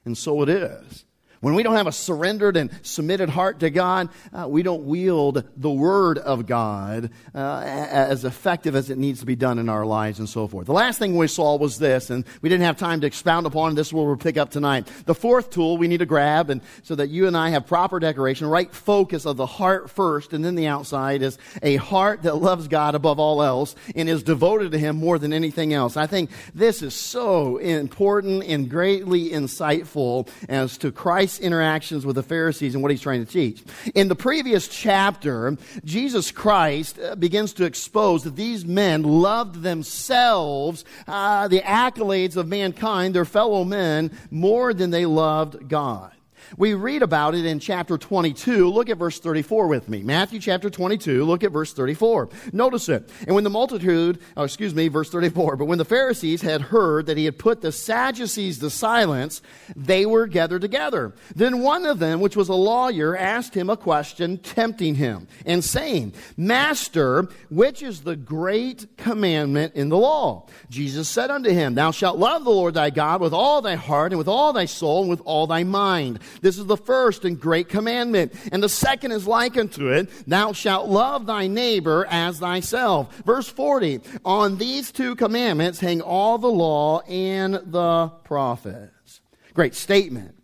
And 0.05 0.17
so 0.17 0.41
it 0.41 0.49
is. 0.49 1.05
When 1.41 1.55
we 1.55 1.63
don't 1.63 1.75
have 1.75 1.88
a 1.88 1.91
surrendered 1.91 2.55
and 2.55 2.69
submitted 2.83 3.27
heart 3.29 3.61
to 3.61 3.71
God, 3.71 4.09
uh, 4.31 4.47
we 4.47 4.61
don't 4.61 4.83
wield 4.83 5.43
the 5.57 5.71
Word 5.71 6.19
of 6.19 6.45
God 6.45 7.09
uh, 7.33 7.63
as 7.65 8.25
effective 8.25 8.75
as 8.75 8.91
it 8.91 8.99
needs 8.99 9.21
to 9.21 9.25
be 9.25 9.35
done 9.35 9.57
in 9.57 9.67
our 9.67 9.83
lives 9.83 10.19
and 10.19 10.29
so 10.29 10.47
forth. 10.47 10.67
The 10.67 10.73
last 10.73 10.99
thing 10.99 11.17
we 11.17 11.25
saw 11.27 11.57
was 11.57 11.79
this, 11.79 12.11
and 12.11 12.25
we 12.43 12.49
didn't 12.49 12.65
have 12.65 12.77
time 12.77 13.01
to 13.01 13.07
expound 13.07 13.47
upon 13.47 13.73
this. 13.73 13.91
We'll 13.91 14.15
pick 14.17 14.38
up 14.38 14.51
tonight. 14.51 14.88
The 15.07 15.15
fourth 15.15 15.49
tool 15.49 15.79
we 15.79 15.88
need 15.88 15.97
to 15.97 16.05
grab, 16.05 16.51
and 16.51 16.61
so 16.83 16.93
that 16.93 17.09
you 17.09 17.25
and 17.25 17.35
I 17.35 17.49
have 17.49 17.65
proper 17.65 17.99
decoration, 17.99 18.45
right 18.45 18.71
focus 18.71 19.25
of 19.25 19.35
the 19.37 19.47
heart 19.47 19.89
first, 19.89 20.33
and 20.33 20.45
then 20.45 20.53
the 20.53 20.67
outside 20.67 21.23
is 21.23 21.39
a 21.63 21.77
heart 21.77 22.21
that 22.21 22.35
loves 22.35 22.67
God 22.67 22.94
above 22.94 23.19
all 23.19 23.41
else 23.41 23.75
and 23.95 24.07
is 24.07 24.21
devoted 24.21 24.73
to 24.73 24.77
Him 24.77 24.97
more 24.97 25.17
than 25.17 25.33
anything 25.33 25.73
else. 25.73 25.97
I 25.97 26.05
think 26.05 26.29
this 26.53 26.83
is 26.83 26.94
so 26.94 27.57
important 27.57 28.44
and 28.44 28.69
greatly 28.69 29.31
insightful 29.31 30.29
as 30.47 30.77
to 30.77 30.91
Christ 30.91 31.31
Christ's 31.31 31.45
interactions 31.45 32.06
with 32.06 32.16
the 32.16 32.24
Pharisees 32.24 32.74
and 32.74 32.81
what 32.81 32.92
he's 32.92 33.01
trying 33.01 33.25
to 33.25 33.31
teach. 33.31 33.63
In 33.95 34.07
the 34.07 34.16
previous 34.16 34.68
chapter, 34.68 35.57
Jesus 35.86 36.31
Christ 36.31 37.00
uh, 37.00 37.16
begins 37.16 37.54
to 37.54 37.66
expose 37.66 38.24
that 38.24 38.36
these 38.36 38.66
men 38.66 39.04
loved 39.04 39.62
themselves, 39.62 40.83
uh, 41.07 41.48
the 41.48 41.62
accolades 41.62 42.36
of 42.36 42.48
mankind, 42.48 43.16
their 43.16 43.25
fellow 43.25 43.63
men, 43.63 44.12
more 44.30 44.74
than 44.74 44.92
they 44.92 45.06
loved 45.06 45.69
God. 45.69 46.12
We 46.57 46.74
read 46.74 47.01
about 47.01 47.36
it 47.36 47.45
in 47.45 47.59
chapter 47.59 47.98
22. 47.98 48.69
Look 48.69 48.89
at 48.89 48.98
verse 48.98 49.19
34 49.19 49.68
with 49.68 49.89
me. 49.89 50.03
Matthew 50.03 50.39
chapter 50.39 50.69
22, 50.69 51.24
look 51.24 51.44
at 51.44 51.51
verse 51.51 51.74
34. 51.74 52.30
Notice 52.53 52.89
it. 52.89 53.09
And 53.25 53.36
when 53.36 53.44
the 53.44 53.50
multitude, 53.50 54.19
oh, 54.36 54.44
excuse 54.44 54.75
me, 54.75 54.88
verse 54.88 55.09
34, 55.09 55.56
but 55.57 55.65
when 55.65 55.77
the 55.77 55.86
Pharisees 55.86 56.42
had 56.42 56.62
heard 56.62 57.06
that 57.06 57.18
he 57.18 57.25
had 57.25 57.39
put 57.39 57.62
the 57.62 57.71
Sadducees 57.71 58.59
to 58.59 58.69
silence, 58.69 59.42
they 59.75 60.06
were 60.06 60.27
gathered 60.27 60.62
together. 60.62 61.13
Then 61.36 61.62
one 61.62 61.86
of 61.86 62.00
them, 62.00 62.19
which 62.19 62.36
was 62.36 62.50
a 62.50 62.54
lawyer, 62.54 63.15
asked 63.15 63.56
him 63.56 63.69
a 63.69 63.77
question, 63.77 64.38
tempting 64.38 64.95
him, 64.95 65.27
and 65.45 65.63
saying, 65.63 66.13
Master, 66.38 67.30
which 67.50 67.81
is 67.81 68.01
the 68.01 68.15
great 68.15 68.97
commandment 68.97 69.75
in 69.75 69.89
the 69.89 69.97
law? 69.97 70.47
Jesus 70.69 71.07
said 71.07 71.31
unto 71.31 71.50
him, 71.50 71.75
Thou 71.75 71.92
shalt 71.92 72.18
love 72.18 72.44
the 72.44 72.51
Lord 72.51 72.74
thy 72.74 72.89
God 72.89 73.21
with 73.21 73.33
all 73.33 73.62
thy 73.62 73.75
heart 73.75 74.12
and 74.12 74.18
with 74.18 74.27
all 74.27 74.54
thy 74.54 74.65
soul 74.65 75.01
and 75.01 75.09
with 75.09 75.21
all 75.25 75.47
thy 75.47 75.63
mind. 75.63 76.19
This 76.41 76.57
is 76.57 76.65
the 76.65 76.77
first 76.77 77.23
and 77.23 77.39
great 77.39 77.69
commandment. 77.69 78.33
And 78.51 78.61
the 78.61 78.69
second 78.69 79.11
is 79.11 79.27
like 79.27 79.57
unto 79.57 79.89
it, 79.89 80.09
thou 80.27 80.53
shalt 80.53 80.89
love 80.89 81.25
thy 81.25 81.47
neighbor 81.47 82.05
as 82.09 82.39
thyself. 82.39 83.15
Verse 83.25 83.47
40, 83.47 84.01
on 84.25 84.57
these 84.57 84.91
two 84.91 85.15
commandments 85.15 85.79
hang 85.79 86.01
all 86.01 86.38
the 86.38 86.47
law 86.47 87.01
and 87.01 87.53
the 87.53 88.07
prophets. 88.23 89.21
Great 89.53 89.75
statement. 89.75 90.40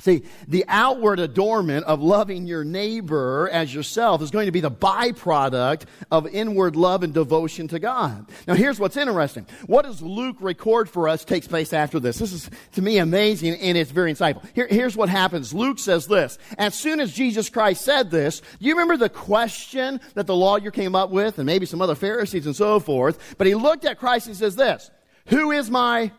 See, 0.00 0.22
the 0.46 0.64
outward 0.68 1.18
adornment 1.18 1.84
of 1.86 2.00
loving 2.00 2.46
your 2.46 2.62
neighbor 2.62 3.48
as 3.52 3.74
yourself 3.74 4.22
is 4.22 4.30
going 4.30 4.46
to 4.46 4.52
be 4.52 4.60
the 4.60 4.70
byproduct 4.70 5.86
of 6.12 6.28
inward 6.28 6.76
love 6.76 7.02
and 7.02 7.12
devotion 7.12 7.66
to 7.68 7.80
God. 7.80 8.26
Now, 8.46 8.54
here's 8.54 8.78
what's 8.78 8.96
interesting. 8.96 9.46
What 9.66 9.84
does 9.84 10.00
Luke 10.00 10.36
record 10.38 10.88
for 10.88 11.08
us 11.08 11.24
takes 11.24 11.48
place 11.48 11.72
after 11.72 11.98
this? 11.98 12.18
This 12.18 12.32
is, 12.32 12.48
to 12.72 12.82
me, 12.82 12.98
amazing 12.98 13.54
and 13.54 13.76
it's 13.76 13.90
very 13.90 14.12
insightful. 14.12 14.46
Here, 14.54 14.68
here's 14.70 14.96
what 14.96 15.08
happens. 15.08 15.52
Luke 15.52 15.80
says 15.80 16.06
this. 16.06 16.38
As 16.56 16.76
soon 16.76 17.00
as 17.00 17.12
Jesus 17.12 17.50
Christ 17.50 17.84
said 17.84 18.08
this, 18.08 18.40
you 18.60 18.74
remember 18.74 18.96
the 18.96 19.08
question 19.08 20.00
that 20.14 20.28
the 20.28 20.36
lawyer 20.36 20.70
came 20.70 20.94
up 20.94 21.10
with 21.10 21.38
and 21.38 21.46
maybe 21.46 21.66
some 21.66 21.82
other 21.82 21.96
Pharisees 21.96 22.46
and 22.46 22.54
so 22.54 22.78
forth? 22.78 23.34
But 23.36 23.48
he 23.48 23.56
looked 23.56 23.84
at 23.84 23.98
Christ 23.98 24.28
and 24.28 24.36
says 24.36 24.54
this, 24.54 24.92
Who 25.26 25.50
is 25.50 25.70
my 25.70 26.12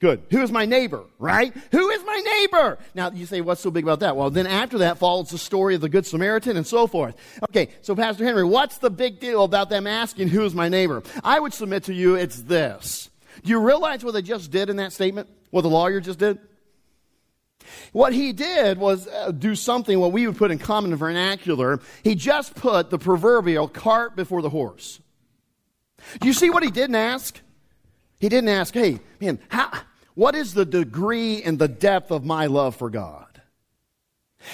Good. 0.00 0.22
Who 0.30 0.40
is 0.40 0.50
my 0.50 0.64
neighbor, 0.64 1.04
right? 1.18 1.54
Who 1.72 1.90
is 1.90 2.02
my 2.04 2.22
neighbor? 2.38 2.78
Now 2.94 3.10
you 3.10 3.26
say, 3.26 3.42
what's 3.42 3.60
so 3.60 3.70
big 3.70 3.84
about 3.84 4.00
that? 4.00 4.16
Well, 4.16 4.30
then 4.30 4.46
after 4.46 4.78
that 4.78 4.96
follows 4.96 5.28
the 5.28 5.36
story 5.36 5.74
of 5.74 5.82
the 5.82 5.90
Good 5.90 6.06
Samaritan 6.06 6.56
and 6.56 6.66
so 6.66 6.86
forth. 6.86 7.14
Okay, 7.50 7.68
so 7.82 7.94
Pastor 7.94 8.24
Henry, 8.24 8.44
what's 8.44 8.78
the 8.78 8.88
big 8.88 9.20
deal 9.20 9.44
about 9.44 9.68
them 9.68 9.86
asking 9.86 10.28
who 10.28 10.42
is 10.46 10.54
my 10.54 10.70
neighbor? 10.70 11.02
I 11.22 11.38
would 11.38 11.52
submit 11.52 11.84
to 11.84 11.94
you 11.94 12.14
it's 12.14 12.40
this. 12.42 13.10
Do 13.42 13.50
you 13.50 13.60
realize 13.60 14.02
what 14.02 14.14
they 14.14 14.22
just 14.22 14.50
did 14.50 14.70
in 14.70 14.76
that 14.76 14.94
statement? 14.94 15.28
What 15.50 15.62
the 15.62 15.68
lawyer 15.68 16.00
just 16.00 16.18
did? 16.18 16.38
What 17.92 18.14
he 18.14 18.32
did 18.32 18.78
was 18.78 19.06
uh, 19.06 19.32
do 19.32 19.54
something 19.54 20.00
what 20.00 20.12
we 20.12 20.26
would 20.26 20.38
put 20.38 20.50
in 20.50 20.58
common 20.58 20.96
vernacular. 20.96 21.78
He 22.02 22.14
just 22.14 22.54
put 22.54 22.88
the 22.88 22.98
proverbial 22.98 23.68
cart 23.68 24.16
before 24.16 24.40
the 24.40 24.48
horse. 24.48 24.98
Do 26.20 26.26
you 26.26 26.32
see 26.32 26.48
what 26.48 26.62
he 26.62 26.70
didn't 26.70 26.96
ask? 26.96 27.38
He 28.18 28.30
didn't 28.30 28.48
ask, 28.48 28.72
hey, 28.72 29.00
man, 29.20 29.38
how, 29.48 29.70
what 30.14 30.34
is 30.34 30.54
the 30.54 30.64
degree 30.64 31.42
and 31.42 31.58
the 31.58 31.68
depth 31.68 32.10
of 32.10 32.24
my 32.24 32.46
love 32.46 32.76
for 32.76 32.90
God? 32.90 33.29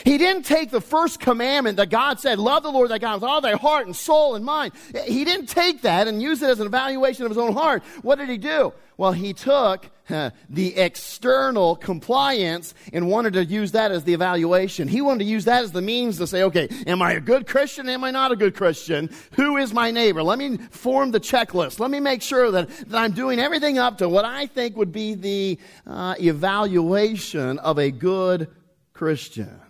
He 0.04 0.18
didn't 0.18 0.44
take 0.44 0.70
the 0.70 0.80
first 0.80 1.20
commandment 1.20 1.76
that 1.76 1.90
God 1.90 2.18
said, 2.18 2.38
love 2.38 2.64
the 2.64 2.72
Lord 2.72 2.90
thy 2.90 2.98
God 2.98 3.14
with 3.20 3.30
all 3.30 3.40
thy 3.40 3.54
heart 3.54 3.86
and 3.86 3.94
soul 3.94 4.34
and 4.34 4.44
mind. 4.44 4.72
He 5.06 5.24
didn't 5.24 5.46
take 5.46 5.82
that 5.82 6.08
and 6.08 6.20
use 6.20 6.42
it 6.42 6.50
as 6.50 6.60
an 6.60 6.66
evaluation 6.66 7.24
of 7.24 7.30
his 7.30 7.38
own 7.38 7.52
heart. 7.52 7.84
What 8.02 8.18
did 8.18 8.28
he 8.28 8.36
do? 8.36 8.72
Well, 8.96 9.12
he 9.12 9.32
took 9.32 9.90
the 10.08 10.76
external 10.76 11.76
compliance 11.76 12.74
and 12.92 13.08
wanted 13.08 13.34
to 13.34 13.44
use 13.44 13.72
that 13.72 13.92
as 13.92 14.04
the 14.04 14.14
evaluation. 14.14 14.88
He 14.88 15.00
wanted 15.00 15.20
to 15.20 15.30
use 15.30 15.44
that 15.44 15.62
as 15.62 15.72
the 15.72 15.82
means 15.82 16.18
to 16.18 16.26
say, 16.26 16.42
okay, 16.44 16.68
am 16.86 17.00
I 17.00 17.12
a 17.12 17.20
good 17.20 17.46
Christian? 17.46 17.88
Am 17.88 18.02
I 18.02 18.10
not 18.10 18.32
a 18.32 18.36
good 18.36 18.56
Christian? 18.56 19.10
Who 19.32 19.56
is 19.56 19.72
my 19.72 19.90
neighbor? 19.90 20.22
Let 20.22 20.38
me 20.38 20.56
form 20.70 21.10
the 21.12 21.20
checklist. 21.20 21.78
Let 21.78 21.90
me 21.90 22.00
make 22.00 22.22
sure 22.22 22.50
that, 22.50 22.68
that 22.68 22.96
I'm 22.96 23.12
doing 23.12 23.38
everything 23.38 23.78
up 23.78 23.98
to 23.98 24.08
what 24.08 24.24
I 24.24 24.46
think 24.46 24.76
would 24.76 24.92
be 24.92 25.14
the 25.14 25.58
uh, 25.86 26.14
evaluation 26.18 27.58
of 27.60 27.78
a 27.78 27.90
good 27.90 28.48
Christian. 28.92 29.60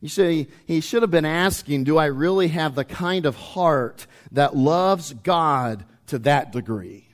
You 0.00 0.08
see, 0.08 0.46
he 0.66 0.80
should 0.80 1.02
have 1.02 1.10
been 1.10 1.24
asking, 1.24 1.84
do 1.84 1.98
I 1.98 2.06
really 2.06 2.48
have 2.48 2.74
the 2.74 2.84
kind 2.84 3.26
of 3.26 3.34
heart 3.34 4.06
that 4.32 4.56
loves 4.56 5.12
God 5.12 5.84
to 6.06 6.18
that 6.20 6.52
degree? 6.52 7.08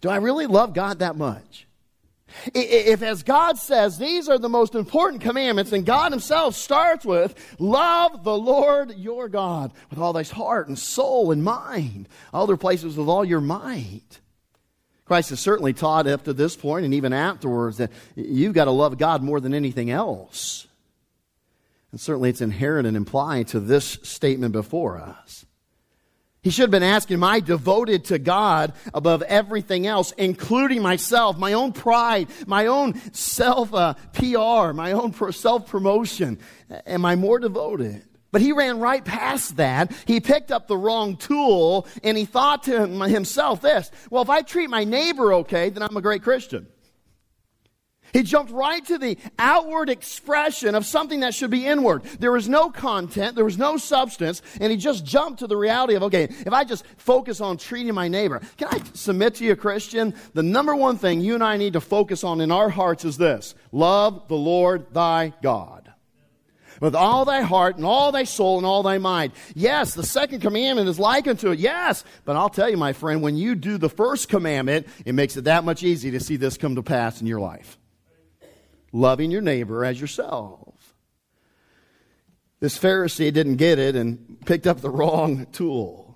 Do 0.00 0.08
I 0.08 0.16
really 0.16 0.46
love 0.46 0.72
God 0.72 1.00
that 1.00 1.16
much? 1.16 1.66
If, 2.54 3.02
as 3.02 3.22
God 3.22 3.58
says, 3.58 3.98
these 3.98 4.28
are 4.28 4.38
the 4.38 4.48
most 4.50 4.74
important 4.74 5.22
commandments, 5.22 5.72
and 5.72 5.84
God 5.84 6.12
Himself 6.12 6.54
starts 6.54 7.04
with, 7.04 7.34
love 7.58 8.22
the 8.22 8.36
Lord 8.36 8.94
your 8.96 9.28
God 9.28 9.72
with 9.90 9.98
all 9.98 10.12
thy 10.12 10.22
heart 10.22 10.68
and 10.68 10.78
soul 10.78 11.32
and 11.32 11.42
mind, 11.42 12.08
other 12.32 12.56
places 12.56 12.96
with 12.96 13.08
all 13.08 13.24
your 13.24 13.40
might. 13.40 14.20
Christ 15.06 15.30
has 15.30 15.40
certainly 15.40 15.72
taught 15.72 16.06
up 16.06 16.24
to 16.24 16.34
this 16.34 16.54
point 16.54 16.84
and 16.84 16.92
even 16.92 17.14
afterwards 17.14 17.78
that 17.78 17.90
you've 18.14 18.52
got 18.52 18.66
to 18.66 18.70
love 18.70 18.98
God 18.98 19.22
more 19.22 19.40
than 19.40 19.54
anything 19.54 19.90
else. 19.90 20.67
And 21.90 22.00
certainly 22.00 22.30
it's 22.30 22.40
inherent 22.40 22.86
and 22.86 22.96
implied 22.96 23.48
to 23.48 23.60
this 23.60 23.98
statement 24.02 24.52
before 24.52 24.98
us. 24.98 25.46
He 26.42 26.50
should 26.50 26.62
have 26.62 26.70
been 26.70 26.82
asking, 26.82 27.14
Am 27.14 27.24
I 27.24 27.40
devoted 27.40 28.04
to 28.06 28.18
God 28.18 28.72
above 28.94 29.22
everything 29.22 29.86
else, 29.86 30.12
including 30.12 30.82
myself, 30.82 31.36
my 31.36 31.54
own 31.54 31.72
pride, 31.72 32.28
my 32.46 32.66
own 32.66 32.94
self 33.12 33.74
uh, 33.74 33.94
PR, 34.12 34.72
my 34.72 34.92
own 34.92 35.12
self 35.32 35.68
promotion? 35.68 36.38
Am 36.86 37.04
I 37.04 37.16
more 37.16 37.38
devoted? 37.38 38.04
But 38.30 38.42
he 38.42 38.52
ran 38.52 38.78
right 38.78 39.04
past 39.04 39.56
that. 39.56 39.90
He 40.06 40.20
picked 40.20 40.52
up 40.52 40.68
the 40.68 40.76
wrong 40.76 41.16
tool 41.16 41.86
and 42.04 42.16
he 42.16 42.26
thought 42.26 42.64
to 42.64 42.86
himself 42.86 43.60
this 43.60 43.90
well, 44.10 44.22
if 44.22 44.30
I 44.30 44.42
treat 44.42 44.70
my 44.70 44.84
neighbor 44.84 45.32
okay, 45.34 45.70
then 45.70 45.82
I'm 45.82 45.96
a 45.96 46.02
great 46.02 46.22
Christian. 46.22 46.66
He 48.12 48.22
jumped 48.22 48.52
right 48.52 48.84
to 48.86 48.98
the 48.98 49.18
outward 49.38 49.90
expression 49.90 50.74
of 50.74 50.86
something 50.86 51.20
that 51.20 51.34
should 51.34 51.50
be 51.50 51.66
inward. 51.66 52.04
There 52.18 52.32
was 52.32 52.48
no 52.48 52.70
content, 52.70 53.34
there 53.34 53.44
was 53.44 53.58
no 53.58 53.76
substance, 53.76 54.42
and 54.60 54.70
he 54.70 54.76
just 54.76 55.04
jumped 55.04 55.40
to 55.40 55.46
the 55.46 55.56
reality 55.56 55.94
of, 55.94 56.02
okay, 56.04 56.24
if 56.24 56.52
I 56.52 56.64
just 56.64 56.84
focus 56.96 57.40
on 57.40 57.56
treating 57.56 57.94
my 57.94 58.08
neighbor, 58.08 58.40
can 58.56 58.68
I 58.68 58.80
submit 58.94 59.36
to 59.36 59.44
you, 59.44 59.56
Christian? 59.56 60.14
The 60.34 60.42
number 60.42 60.74
one 60.74 60.96
thing 60.96 61.20
you 61.20 61.34
and 61.34 61.44
I 61.44 61.56
need 61.56 61.74
to 61.74 61.80
focus 61.80 62.24
on 62.24 62.40
in 62.40 62.50
our 62.50 62.68
hearts 62.68 63.04
is 63.04 63.16
this 63.16 63.54
love 63.72 64.28
the 64.28 64.36
Lord 64.36 64.92
thy 64.92 65.32
God 65.42 65.92
with 66.80 66.94
all 66.94 67.24
thy 67.24 67.42
heart 67.42 67.76
and 67.76 67.84
all 67.84 68.12
thy 68.12 68.24
soul 68.24 68.56
and 68.56 68.66
all 68.66 68.82
thy 68.82 68.98
mind. 68.98 69.32
Yes, 69.54 69.94
the 69.94 70.04
second 70.04 70.40
commandment 70.40 70.88
is 70.88 70.98
likened 70.98 71.40
to 71.40 71.50
it. 71.50 71.58
Yes, 71.58 72.04
but 72.24 72.36
I'll 72.36 72.48
tell 72.48 72.68
you, 72.68 72.76
my 72.76 72.92
friend, 72.92 73.22
when 73.22 73.36
you 73.36 73.54
do 73.54 73.78
the 73.78 73.88
first 73.88 74.28
commandment, 74.28 74.86
it 75.04 75.14
makes 75.14 75.36
it 75.36 75.44
that 75.44 75.64
much 75.64 75.82
easier 75.82 76.12
to 76.12 76.20
see 76.20 76.36
this 76.36 76.56
come 76.56 76.76
to 76.76 76.82
pass 76.82 77.20
in 77.20 77.26
your 77.26 77.40
life. 77.40 77.78
Loving 78.92 79.30
your 79.30 79.42
neighbor 79.42 79.84
as 79.84 80.00
yourself. 80.00 80.94
This 82.60 82.78
Pharisee 82.78 83.32
didn't 83.32 83.56
get 83.56 83.78
it 83.78 83.94
and 83.94 84.38
picked 84.44 84.66
up 84.66 84.80
the 84.80 84.90
wrong 84.98 85.46
tool. 85.52 86.08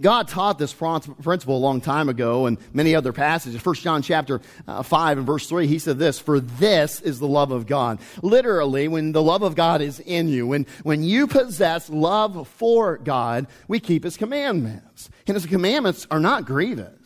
God 0.00 0.28
taught 0.28 0.58
this 0.58 0.72
principle 0.72 1.56
a 1.56 1.58
long 1.58 1.80
time 1.80 2.08
ago 2.08 2.46
and 2.46 2.58
many 2.72 2.94
other 2.94 3.12
passages. 3.12 3.64
1 3.64 3.74
John 3.76 4.02
chapter 4.02 4.40
uh, 4.68 4.84
5 4.84 5.18
and 5.18 5.26
verse 5.26 5.48
3, 5.48 5.66
he 5.66 5.80
said 5.80 5.98
this, 5.98 6.20
for 6.20 6.38
this 6.38 7.00
is 7.00 7.18
the 7.18 7.26
love 7.26 7.50
of 7.50 7.66
God. 7.66 7.98
Literally, 8.22 8.86
when 8.86 9.10
the 9.10 9.22
love 9.22 9.42
of 9.42 9.56
God 9.56 9.82
is 9.82 9.98
in 9.98 10.28
you, 10.28 10.46
when, 10.46 10.66
when 10.84 11.02
you 11.02 11.26
possess 11.26 11.90
love 11.90 12.46
for 12.46 12.98
God, 12.98 13.48
we 13.66 13.80
keep 13.80 14.04
his 14.04 14.16
commandments. 14.16 15.10
And 15.26 15.34
his 15.34 15.46
commandments 15.46 16.06
are 16.08 16.20
not 16.20 16.44
grievous. 16.44 17.03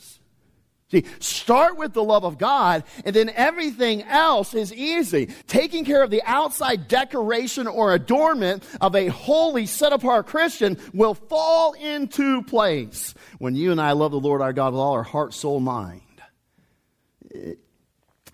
See, 0.90 1.04
start 1.21 1.76
with 1.76 1.92
the 1.92 2.02
love 2.02 2.25
of 2.25 2.38
God, 2.38 2.83
and 3.04 3.14
then 3.14 3.28
everything 3.28 4.02
else 4.04 4.54
is 4.54 4.73
easy. 4.73 5.26
Taking 5.47 5.85
care 5.85 6.02
of 6.02 6.11
the 6.11 6.23
outside 6.25 6.88
decoration 6.88 7.66
or 7.66 7.92
adornment 7.92 8.64
of 8.80 8.97
a 8.97 9.09
holy, 9.09 9.66
set 9.66 9.92
apart 9.92 10.26
Christian 10.26 10.78
will 10.95 11.12
fall 11.12 11.75
into 11.75 12.42
place 12.42 13.12
when 13.38 13.54
you 13.54 13.71
and 13.71 13.80
I 13.80 13.92
love 13.92 14.12
the 14.12 14.21
Lord 14.21 14.40
our 14.40 14.54
God 14.54 14.73
with 14.73 14.80
all 14.80 14.95
our 14.95 15.02
heart, 15.02 15.35
soul, 15.35 15.61
mind. 15.61 16.00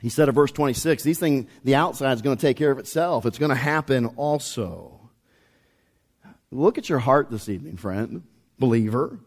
He 0.01 0.09
said 0.09 0.29
in 0.29 0.35
verse 0.35 0.53
26, 0.53 1.03
these 1.03 1.19
things, 1.19 1.51
the 1.65 1.75
outside 1.75 2.13
is 2.13 2.23
going 2.23 2.37
to 2.37 2.41
take 2.41 2.57
care 2.57 2.71
of 2.71 2.79
itself. 2.79 3.27
It's 3.27 3.39
going 3.39 3.51
to 3.51 3.57
happen 3.57 4.07
also. 4.17 5.11
Look 6.53 6.79
at 6.79 6.89
your 6.89 7.01
heart 7.01 7.31
this 7.31 7.49
evening, 7.49 7.79
friend, 7.79 8.23
believer. 8.61 9.19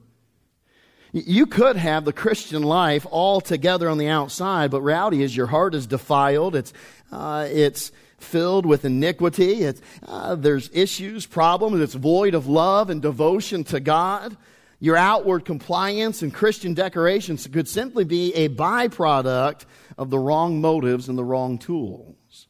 You 1.14 1.46
could 1.46 1.78
have 1.78 2.06
the 2.06 2.14
Christian 2.14 2.64
life 2.64 3.06
all 3.10 3.40
together 3.40 3.90
on 3.90 3.98
the 3.98 4.10
outside, 4.10 4.72
but 4.72 4.82
reality 4.82 5.24
is 5.24 5.36
your 5.36 5.48
heart 5.48 5.74
is 5.74 5.88
defiled. 5.88 6.56
It's, 6.56 6.74
uh, 7.12 7.48
it's 7.50 7.92
filled 8.18 8.66
with 8.66 8.84
iniquity. 8.84 9.64
It's, 9.64 9.82
uh, 10.06 10.36
there's 10.36 10.70
issues, 10.74 11.26
problems. 11.26 11.80
It's 11.82 11.94
void 11.94 12.36
of 12.36 12.48
love 12.48 12.90
and 12.90 13.02
devotion 13.02 13.64
to 13.66 13.80
God. 13.80 14.36
Your 14.80 14.98
outward 14.98 15.46
compliance 15.46 16.22
and 16.22 16.34
Christian 16.34 16.74
decorations 16.74 17.48
could 17.48 17.68
simply 17.68 18.04
be 18.04 18.34
a 18.36 18.50
byproduct 18.50 19.66
of 19.98 20.10
the 20.10 20.20
wrong 20.20 20.62
motives 20.62 21.10
and 21.10 21.18
the 21.18 21.24
wrong 21.24 21.58
tools. 21.58 22.48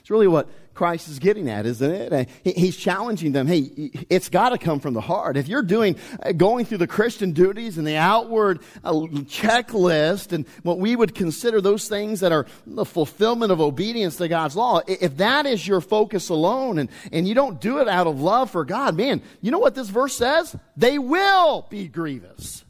It's 0.00 0.10
really 0.10 0.26
what 0.26 0.48
Christ 0.82 1.06
is 1.06 1.20
getting 1.20 1.48
at, 1.48 1.64
isn't 1.64 2.12
it? 2.12 2.28
He's 2.42 2.76
challenging 2.76 3.30
them. 3.30 3.46
Hey, 3.46 3.70
it's 4.10 4.28
got 4.28 4.48
to 4.48 4.58
come 4.58 4.80
from 4.80 4.94
the 4.94 5.00
heart. 5.00 5.36
If 5.36 5.46
you're 5.46 5.62
doing, 5.62 5.94
uh, 6.20 6.32
going 6.32 6.64
through 6.64 6.78
the 6.78 6.88
Christian 6.88 7.30
duties 7.30 7.78
and 7.78 7.86
the 7.86 7.94
outward 7.94 8.58
uh, 8.82 8.90
checklist 8.90 10.32
and 10.32 10.44
what 10.64 10.80
we 10.80 10.96
would 10.96 11.14
consider 11.14 11.60
those 11.60 11.86
things 11.86 12.18
that 12.18 12.32
are 12.32 12.46
the 12.66 12.84
fulfillment 12.84 13.52
of 13.52 13.60
obedience 13.60 14.16
to 14.16 14.26
God's 14.26 14.56
law, 14.56 14.80
if 14.88 15.18
that 15.18 15.46
is 15.46 15.64
your 15.64 15.80
focus 15.80 16.30
alone 16.30 16.80
and, 16.80 16.90
and 17.12 17.28
you 17.28 17.36
don't 17.36 17.60
do 17.60 17.78
it 17.78 17.86
out 17.86 18.08
of 18.08 18.20
love 18.20 18.50
for 18.50 18.64
God, 18.64 18.96
man, 18.96 19.22
you 19.40 19.52
know 19.52 19.60
what 19.60 19.76
this 19.76 19.88
verse 19.88 20.16
says? 20.16 20.56
They 20.76 20.98
will 20.98 21.64
be 21.70 21.86
grievous. 21.86 22.64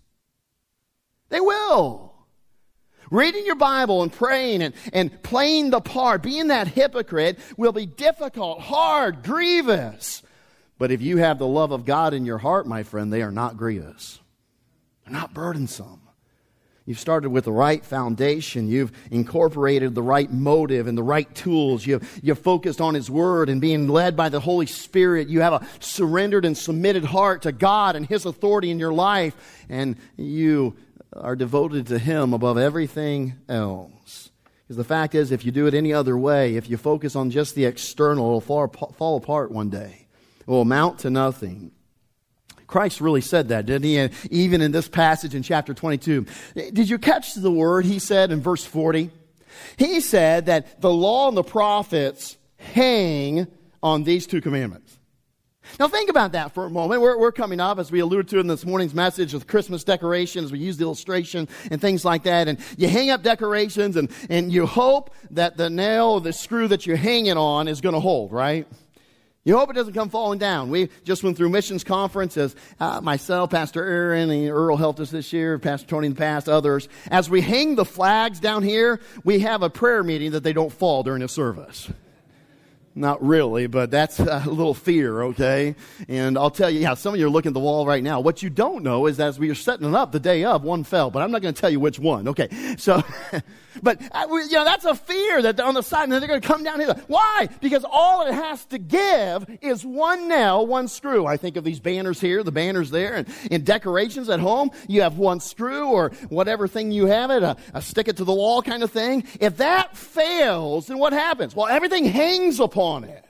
They 1.31 1.41
will. 1.41 2.12
Reading 3.13 3.45
your 3.45 3.57
Bible 3.57 4.03
and 4.03 4.11
praying 4.11 4.63
and, 4.63 4.73
and 4.95 5.23
playing 5.23 5.69
the 5.69 5.83
part, 5.83 6.23
being 6.23 6.49
that 6.49 6.67
hypocrite 6.67 7.39
will 7.59 7.73
be 7.73 7.85
difficult, 7.85 8.63
hard, 8.63 9.23
grievous. 9.23 10.23
But 10.79 10.91
if 10.91 11.03
you 11.03 11.19
have 11.19 11.39
the 11.39 11.47
love 11.47 11.73
of 11.73 11.85
God 11.85 12.15
in 12.15 12.25
your 12.25 12.39
heart, 12.39 12.67
my 12.67 12.83
friend, 12.83 13.13
they 13.13 13.21
are 13.21 13.31
not 13.31 13.59
grievous. 13.59 14.19
They're 15.05 15.13
not 15.13 15.35
burdensome. 15.35 16.01
You've 16.87 16.99
started 16.99 17.29
with 17.29 17.45
the 17.45 17.53
right 17.53 17.85
foundation. 17.85 18.67
You've 18.67 18.93
incorporated 19.11 19.95
the 19.95 20.03
right 20.03 20.33
motive 20.33 20.87
and 20.87 20.97
the 20.97 21.03
right 21.03 21.33
tools. 21.35 21.87
You've, 21.87 22.21
you've 22.23 22.39
focused 22.39 22.81
on 22.81 22.95
His 22.95 23.11
Word 23.11 23.51
and 23.51 23.61
being 23.61 23.89
led 23.89 24.17
by 24.17 24.31
the 24.31 24.41
Holy 24.41 24.67
Spirit. 24.67 25.29
You 25.29 25.43
have 25.43 25.53
a 25.53 25.67
surrendered 25.81 26.47
and 26.47 26.57
submitted 26.57 27.05
heart 27.05 27.43
to 27.43 27.53
God 27.53 27.95
and 27.95 28.07
His 28.07 28.25
authority 28.25 28.71
in 28.71 28.79
your 28.79 28.93
life. 28.93 29.37
And 29.69 29.97
you 30.17 30.75
are 31.13 31.37
devoted 31.37 31.87
to 31.89 31.99
Him 31.99 32.33
above 32.33 32.59
everything 32.59 33.35
else. 33.49 34.31
Because 34.63 34.77
the 34.77 34.85
fact 34.85 35.15
is, 35.15 35.33
if 35.33 35.45
you 35.45 35.53
do 35.53 35.67
it 35.67 35.75
any 35.75 35.93
other 35.93 36.17
way, 36.17 36.57
if 36.57 36.71
you 36.71 36.77
focus 36.77 37.17
on 37.17 37.31
just 37.31 37.55
the 37.55 37.65
external, 37.65 38.27
it'll 38.27 38.41
fall, 38.41 38.69
fall 38.69 39.17
apart 39.17 39.51
one 39.51 39.71
day. 39.71 40.07
It 40.41 40.47
will 40.47 40.63
amount 40.63 41.01
to 41.01 41.11
nothing. 41.11 41.73
Christ 42.67 43.01
really 43.01 43.21
said 43.21 43.49
that, 43.49 43.67
didn't 43.67 43.85
he? 43.85 43.99
And 43.99 44.13
even 44.31 44.63
in 44.63 44.73
this 44.73 44.89
passage 44.89 45.35
in 45.35 45.43
chapter 45.43 45.75
22. 45.75 46.27
Did 46.55 46.89
you 46.89 46.99
catch 46.99 47.35
the 47.35 47.51
word 47.51 47.85
he 47.85 47.99
said 47.99 48.33
in 48.33 48.41
verse 48.41 48.65
40? 48.65 49.11
He 49.77 50.01
said 50.01 50.47
that 50.47 50.81
the 50.81 50.91
law 50.91 51.29
and 51.29 51.37
the 51.37 51.43
prophets 51.43 52.39
hang 52.57 53.47
on 53.83 54.05
these 54.05 54.27
two 54.27 54.41
commandments. 54.41 54.97
Now 55.79 55.89
think 55.89 56.11
about 56.11 56.33
that 56.33 56.53
for 56.53 56.65
a 56.65 56.71
moment. 56.71 57.01
We're, 57.01 57.19
we're 57.19 57.33
coming 57.33 57.61
up, 57.61 57.79
as 57.79 57.91
we 57.91 58.01
alluded 58.01 58.29
to 58.29 58.39
in 58.39 58.47
this 58.47 58.65
morning's 58.65 58.95
message, 58.95 59.33
with 59.33 59.47
Christmas 59.47 59.85
decorations. 59.85 60.53
We 60.53 60.59
use 60.59 60.77
the 60.77 60.85
illustration 60.85 61.49
and 61.71 61.81
things 61.81 62.05
like 62.05 62.25
that. 62.25 62.49
And 62.49 62.59
you 62.77 62.89
hang 62.89 63.11
up 63.11 63.23
decorations 63.23 63.97
and, 63.97 64.11
and 64.29 64.53
you 64.53 64.67
hope 64.67 65.15
that 65.31 65.57
the 65.57 65.71
nail 65.71 66.07
or 66.07 66.21
the 66.21 66.33
screw 66.33 66.69
that 66.69 66.87
you're 66.87 66.97
hanging 66.97 67.37
on 67.37 67.69
is 67.69 67.81
going 67.81 67.95
to 67.95 68.01
hold, 68.01 68.33
right? 68.33 68.67
You 69.45 69.59
hope 69.59 69.71
it 69.71 69.73
doesn't 69.73 69.95
come 69.95 70.09
falling 70.09 70.39
down. 70.39 70.71
We 70.71 70.89
just 71.03 71.25
went 71.25 71.37
through 71.37 71.49
missions 71.49 71.83
conferences. 71.83 72.55
Uh, 72.79 73.01
myself, 73.01 73.51
Pastor 73.51 73.85
Aaron, 73.85 74.31
and 74.31 74.49
Earl 74.49 74.77
helped 74.77 75.01
us 75.01 75.11
this 75.11 75.33
year, 75.33 75.59
Pastor 75.59 75.89
Tony 75.89 76.07
in 76.07 76.13
the 76.13 76.19
past, 76.19 76.49
others. 76.49 76.89
As 77.11 77.29
we 77.29 77.41
hang 77.41 77.75
the 77.75 77.85
flags 77.85 78.39
down 78.39 78.63
here, 78.63 79.01
we 79.25 79.41
have 79.41 79.63
a 79.63 79.71
prayer 79.71 80.05
meeting 80.05 80.31
that 80.33 80.45
they 80.45 80.53
don't 80.53 80.73
fall 80.73 81.03
during 81.03 81.23
the 81.23 81.29
service. 81.29 81.91
Not 82.95 83.25
really, 83.25 83.67
but 83.69 83.91
that's 83.91 84.21
a 84.21 84.43
little 84.47 84.75
fear, 84.75 85.23
okay? 85.23 85.75
And 86.09 86.37
I'll 86.37 86.51
tell 86.51 86.69
you, 86.69 86.81
yeah, 86.81 86.95
some 86.95 87.15
of 87.15 87.21
you 87.21 87.27
are 87.27 87.31
looking 87.31 87.51
at 87.51 87.55
the 87.55 87.61
wall 87.61 87.87
right 87.87 88.03
now. 88.03 88.21
What 88.21 88.43
you 88.43 88.51
don't 88.51 88.83
know 88.83 89.07
is 89.07 89.19
as 89.19 89.39
we 89.39 89.49
are 89.49 89.55
setting 89.55 89.89
it 89.89 89.95
up 89.95 90.13
the 90.13 90.21
day 90.21 90.45
of, 90.45 90.63
one 90.63 90.85
fell, 90.85 91.11
but 91.11 91.23
I'm 91.23 91.31
not 91.31 91.41
going 91.41 91.55
to 91.55 91.61
tell 91.61 91.71
you 91.71 91.81
which 91.81 91.99
one, 91.99 92.29
okay? 92.29 92.49
So, 92.77 93.03
but, 93.83 94.01
uh, 94.13 94.27
you 94.31 94.53
know, 94.53 94.65
that's 94.65 94.85
a 94.85 94.95
fear 94.95 95.43
that 95.43 95.61
on 95.61 95.75
the 95.75 95.83
side, 95.83 96.05
and 96.05 96.13
they're 96.13 96.27
going 96.27 96.41
to 96.41 96.47
come 96.47 96.65
down 96.65 96.81
here. 96.81 96.95
Why? 97.07 97.49
Because 97.61 97.85
all 97.89 98.27
it 98.27 98.35
has 98.35 98.65
to 98.67 98.79
give 98.79 99.47
is 99.61 99.85
one 99.85 100.29
nail, 100.29 100.67
one 100.67 100.89
screw. 100.89 101.27
I 101.27 101.37
think 101.37 101.57
of 101.57 101.65
these 101.65 101.81
banners 101.81 102.21
here, 102.21 102.43
the 102.43 102.53
banners 102.53 102.91
there, 102.91 103.15
and 103.15 103.29
in 103.51 103.65
decorations 103.65 104.29
at 104.29 104.41
home, 104.41 104.71
you 104.89 105.03
have 105.03 105.19
one 105.19 105.41
screw 105.41 105.89
or 105.89 106.11
whatever 106.29 106.67
thing 106.69 106.93
you 106.93 107.07
have 107.07 107.31
it, 107.31 107.43
a, 107.43 107.57
a 107.75 107.83
stick 107.83 108.09
it 108.09 108.17
to 108.19 108.25
the 108.25 108.35
wall 108.35 108.63
kind 108.63 108.83
of 108.83 108.91
thing. 108.91 109.25
If 109.41 109.59
that 109.59 109.97
fails, 109.97 110.87
then 110.87 110.99
what 110.99 111.13
happens? 111.13 111.55
Well, 111.55 111.67
everything 111.67 112.05
hangs 112.05 112.61
upon 112.61 113.05
it. 113.05 113.25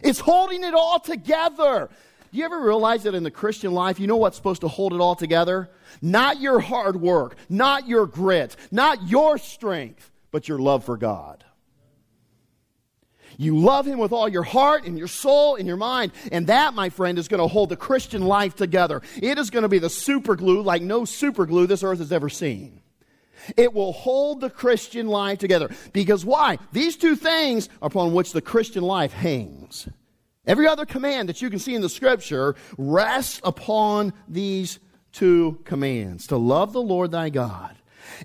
It's 0.00 0.18
holding 0.18 0.64
it 0.64 0.74
all 0.74 0.98
together. 0.98 1.88
Do 2.32 2.38
you 2.38 2.46
ever 2.46 2.62
realize 2.62 3.02
that 3.02 3.14
in 3.14 3.24
the 3.24 3.30
Christian 3.30 3.72
life, 3.72 4.00
you 4.00 4.06
know 4.06 4.16
what's 4.16 4.38
supposed 4.38 4.62
to 4.62 4.68
hold 4.68 4.94
it 4.94 5.00
all 5.00 5.14
together? 5.14 5.68
Not 6.00 6.40
your 6.40 6.60
hard 6.60 6.98
work, 6.98 7.36
not 7.50 7.86
your 7.86 8.06
grit, 8.06 8.56
not 8.70 9.06
your 9.06 9.36
strength, 9.36 10.10
but 10.30 10.48
your 10.48 10.58
love 10.58 10.82
for 10.84 10.96
God. 10.96 11.44
You 13.36 13.58
love 13.58 13.86
Him 13.86 13.98
with 13.98 14.12
all 14.12 14.28
your 14.30 14.44
heart 14.44 14.84
and 14.84 14.98
your 14.98 15.08
soul 15.08 15.56
and 15.56 15.66
your 15.66 15.76
mind. 15.76 16.12
And 16.30 16.46
that, 16.46 16.72
my 16.72 16.88
friend, 16.88 17.18
is 17.18 17.28
going 17.28 17.42
to 17.42 17.48
hold 17.48 17.68
the 17.68 17.76
Christian 17.76 18.22
life 18.22 18.56
together. 18.56 19.02
It 19.20 19.38
is 19.38 19.50
going 19.50 19.62
to 19.62 19.68
be 19.68 19.78
the 19.78 19.90
super 19.90 20.34
glue 20.34 20.62
like 20.62 20.80
no 20.80 21.04
super 21.04 21.44
glue 21.44 21.66
this 21.66 21.82
earth 21.82 21.98
has 21.98 22.12
ever 22.12 22.30
seen. 22.30 22.80
It 23.56 23.74
will 23.74 23.92
hold 23.92 24.40
the 24.40 24.50
Christian 24.50 25.06
life 25.06 25.38
together. 25.38 25.70
Because 25.92 26.24
why? 26.24 26.58
These 26.72 26.96
two 26.96 27.16
things 27.16 27.68
upon 27.82 28.14
which 28.14 28.32
the 28.32 28.40
Christian 28.40 28.84
life 28.84 29.12
hangs. 29.12 29.88
Every 30.46 30.66
other 30.66 30.84
command 30.84 31.28
that 31.28 31.40
you 31.40 31.50
can 31.50 31.58
see 31.58 31.74
in 31.74 31.82
the 31.82 31.88
scripture 31.88 32.56
rests 32.76 33.40
upon 33.44 34.12
these 34.26 34.80
two 35.12 35.60
commands 35.64 36.26
to 36.28 36.36
love 36.36 36.72
the 36.72 36.82
Lord 36.82 37.10
thy 37.10 37.28
God 37.28 37.76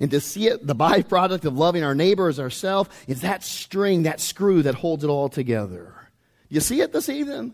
and 0.01 0.09
to 0.11 0.19
see 0.19 0.47
it, 0.47 0.65
the 0.65 0.75
byproduct 0.75 1.45
of 1.45 1.57
loving 1.57 1.83
our 1.83 1.95
neighbor 1.95 2.27
as 2.27 2.39
ourselves, 2.39 2.89
is 3.07 3.21
that 3.21 3.43
string, 3.43 4.03
that 4.03 4.19
screw 4.19 4.63
that 4.63 4.75
holds 4.75 5.03
it 5.03 5.09
all 5.09 5.29
together. 5.29 5.93
You 6.49 6.59
see 6.59 6.81
it 6.81 6.93
this 6.93 7.09
evening? 7.09 7.53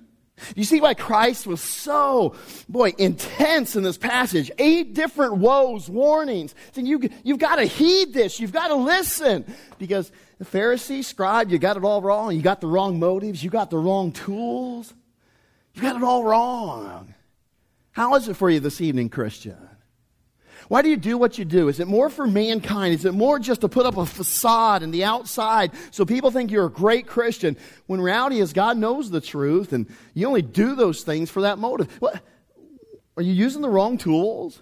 You 0.56 0.64
see 0.64 0.82
why 0.82 0.94
Christ 0.94 1.46
was 1.46 1.62
so, 1.62 2.36
boy, 2.68 2.94
intense 2.98 3.76
in 3.76 3.84
this 3.84 3.98
passage. 3.98 4.52
Eight 4.58 4.94
different 4.94 5.38
woes, 5.38 5.90
warnings. 5.90 6.56
And 6.76 6.88
you, 6.88 7.02
you've 7.24 7.40
got 7.40 7.58
to 7.58 7.66
heed 7.66 8.14
this. 8.14 8.40
You've 8.40 8.52
got 8.52 8.70
to 8.70 8.76
listen. 8.76 9.46
Because 9.78 10.12
the 10.44 10.58
Pharisee, 10.58 11.04
scribe, 11.04 11.52
you 11.52 11.58
got 11.58 11.78
it 11.78 11.84
all 11.84 12.02
wrong. 12.02 12.36
You 12.36 12.42
got 12.42 12.62
the 12.62 12.68
wrong 12.68 13.00
motives. 13.00 13.44
You 13.44 13.50
got 13.50 13.70
the 13.70 13.78
wrong 13.78 14.12
tools. 14.12 14.94
You 15.74 15.82
got 15.82 15.96
it 15.96 16.04
all 16.04 16.24
wrong. 16.24 17.14
How 17.92 18.16
is 18.16 18.28
it 18.28 18.36
for 18.36 18.50
you 18.50 18.60
this 18.60 18.82
evening, 18.82 19.10
Christian? 19.10 19.58
Why 20.68 20.82
do 20.82 20.90
you 20.90 20.98
do 20.98 21.18
what 21.18 21.38
you 21.38 21.46
do? 21.46 21.68
Is 21.68 21.80
it 21.80 21.88
more 21.88 22.10
for 22.10 22.26
mankind? 22.26 22.94
Is 22.94 23.06
it 23.06 23.14
more 23.14 23.38
just 23.38 23.62
to 23.62 23.70
put 23.70 23.86
up 23.86 23.98
a 23.98 24.06
facade 24.06 24.82
in 24.82 24.92
the 24.92 25.04
outside 25.04 25.72
so 25.92 26.06
people 26.06 26.32
think 26.32 26.52
you're 26.52 26.66
a 26.66 26.72
great 26.72 27.06
Christian? 27.06 27.58
When 27.86 28.00
reality 28.00 28.40
is 28.40 28.54
God 28.54 28.78
knows 28.78 29.12
the 29.12 29.22
truth 29.22 29.74
and 29.74 29.88
you 30.14 30.26
only 30.26 30.42
do 30.42 30.76
those 30.76 31.04
things 31.04 31.30
for 31.30 31.42
that 31.42 31.60
motive. 31.60 31.92
What? 32.00 32.22
Are 33.18 33.24
you 33.24 33.34
using 33.34 33.62
the 33.62 33.70
wrong 33.70 33.98
tools? 33.98 34.60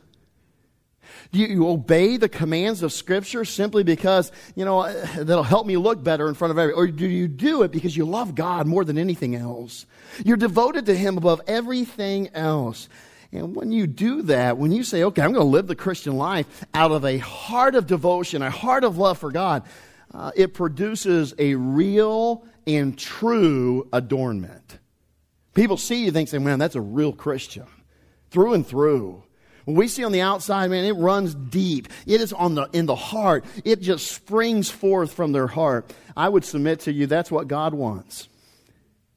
Do 1.32 1.40
you 1.40 1.70
obey 1.70 2.18
the 2.18 2.28
commands 2.28 2.84
of 2.84 2.92
Scripture 2.92 3.46
simply 3.46 3.84
because, 3.84 4.34
you 4.54 4.66
know, 4.66 4.92
that'll 5.16 5.44
help 5.44 5.66
me 5.66 5.78
look 5.78 6.04
better 6.04 6.28
in 6.28 6.34
front 6.34 6.52
of 6.52 6.58
everyone? 6.58 6.84
Or 6.84 6.88
do 6.88 7.08
you 7.08 7.30
do 7.30 7.64
it 7.64 7.72
because 7.72 7.96
you 7.96 8.04
love 8.04 8.36
God 8.36 8.68
more 8.68 8.84
than 8.84 8.98
anything 8.98 9.36
else? 9.36 9.86
You're 10.26 10.36
devoted 10.36 10.88
to 10.88 10.96
Him 10.96 11.18
above 11.18 11.42
everything 11.48 12.30
else. 12.34 12.90
And 13.32 13.56
when 13.56 13.72
you 13.72 13.88
do 13.88 14.24
that, 14.24 14.58
when 14.58 14.74
you 14.74 14.84
say, 14.84 15.04
okay, 15.04 15.22
I'm 15.22 15.32
going 15.32 15.46
to 15.46 15.50
live 15.50 15.68
the 15.68 15.76
Christian 15.76 16.18
life 16.18 16.66
out 16.74 16.92
of 16.92 17.06
a 17.06 17.18
heart 17.20 17.76
of 17.76 17.88
devotion, 17.88 18.42
a 18.42 18.50
heart 18.50 18.84
of 18.84 18.98
love 18.98 19.18
for 19.18 19.32
God, 19.32 19.64
uh, 20.14 20.32
it 20.36 20.54
produces 20.54 21.34
a 21.40 21.56
real 21.56 22.46
and 22.68 22.98
true 22.98 23.88
adornment. 23.94 24.80
People 25.54 25.78
see 25.78 26.02
you 26.02 26.08
and 26.08 26.14
think, 26.14 26.28
say, 26.28 26.40
man, 26.40 26.60
that's 26.60 26.76
a 26.76 26.82
real 26.82 27.14
Christian. 27.14 27.66
Through 28.32 28.54
and 28.54 28.68
through. 28.68 29.24
When 29.66 29.76
we 29.76 29.88
see 29.88 30.04
on 30.04 30.12
the 30.12 30.22
outside, 30.22 30.70
man, 30.70 30.86
it 30.86 30.94
runs 30.94 31.36
deep. 31.36 31.88
It 32.06 32.22
is 32.22 32.34
on 32.34 32.56
the, 32.56 32.70
in 32.74 32.86
the 32.86 32.96
heart. 32.96 33.46
It 33.64 33.82
just 33.82 34.12
springs 34.12 34.70
forth 34.70 35.14
from 35.14 35.32
their 35.32 35.48
heart. 35.48 35.94
I 36.16 36.30
would 36.30 36.46
submit 36.46 36.82
to 36.82 36.92
you 36.92 37.08
that's 37.08 37.32
what 37.32 37.48
God 37.48 37.74
wants. 37.74 38.28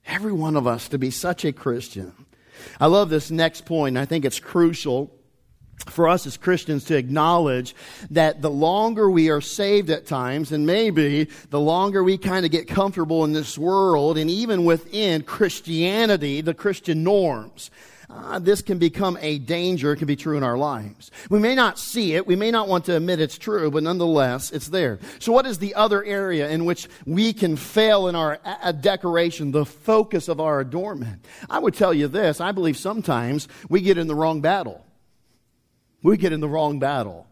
Every 0.06 0.32
one 0.32 0.56
of 0.56 0.66
us 0.66 0.88
to 0.88 0.98
be 0.98 1.10
such 1.10 1.44
a 1.44 1.52
Christian. 1.52 2.12
I 2.78 2.86
love 2.86 3.10
this 3.10 3.30
next 3.30 3.64
point. 3.64 3.96
I 3.96 4.04
think 4.04 4.24
it's 4.24 4.40
crucial 4.40 5.10
for 5.86 6.08
us 6.08 6.26
as 6.26 6.36
Christians 6.36 6.84
to 6.84 6.96
acknowledge 6.96 7.74
that 8.10 8.42
the 8.42 8.50
longer 8.50 9.10
we 9.10 9.30
are 9.30 9.40
saved 9.40 9.90
at 9.90 10.06
times, 10.06 10.52
and 10.52 10.66
maybe 10.66 11.28
the 11.50 11.60
longer 11.60 12.02
we 12.02 12.16
kind 12.16 12.44
of 12.46 12.52
get 12.52 12.68
comfortable 12.68 13.24
in 13.24 13.32
this 13.32 13.58
world, 13.58 14.16
and 14.16 14.30
even 14.30 14.64
within 14.64 15.22
Christianity, 15.22 16.40
the 16.40 16.54
Christian 16.54 17.02
norms, 17.02 17.70
uh, 18.14 18.38
this 18.38 18.62
can 18.62 18.78
become 18.78 19.18
a 19.21 19.38
danger. 19.38 19.92
It 19.92 19.97
can 19.97 20.06
be 20.06 20.14
true 20.14 20.37
in 20.37 20.44
our 20.44 20.56
lives. 20.56 21.11
We 21.30 21.40
may 21.40 21.54
not 21.54 21.78
see 21.78 22.14
it. 22.14 22.26
We 22.26 22.37
may 22.37 22.50
not 22.52 22.68
want 22.68 22.85
to 22.85 22.97
admit 22.97 23.21
it's 23.21 23.37
true, 23.37 23.71
but 23.71 23.83
nonetheless, 23.83 24.52
it's 24.52 24.68
there. 24.68 25.00
So, 25.18 25.33
what 25.33 25.47
is 25.47 25.59
the 25.59 25.75
other 25.75 26.04
area 26.04 26.49
in 26.49 26.64
which 26.64 26.88
we 27.06 27.33
can 27.33 27.56
fail 27.56 28.06
in 28.06 28.14
our 28.14 28.38
a- 28.62 28.73
decoration, 28.73 29.50
the 29.50 29.64
focus 29.64 30.28
of 30.28 30.40
our 30.40 30.61
adornment? 30.61 31.25
I 31.50 31.59
would 31.59 31.75
tell 31.75 31.92
you 31.92 32.06
this 32.06 32.40
I 32.40 32.52
believe 32.52 32.76
sometimes 32.76 33.49
we 33.68 33.80
get 33.80 33.99
in 33.99 34.06
the 34.06 34.14
wrong 34.14 34.40
battle. 34.40 34.85
We 36.02 36.16
get 36.16 36.33
in 36.33 36.40
the 36.40 36.49
wrong 36.49 36.78
battle. 36.78 37.26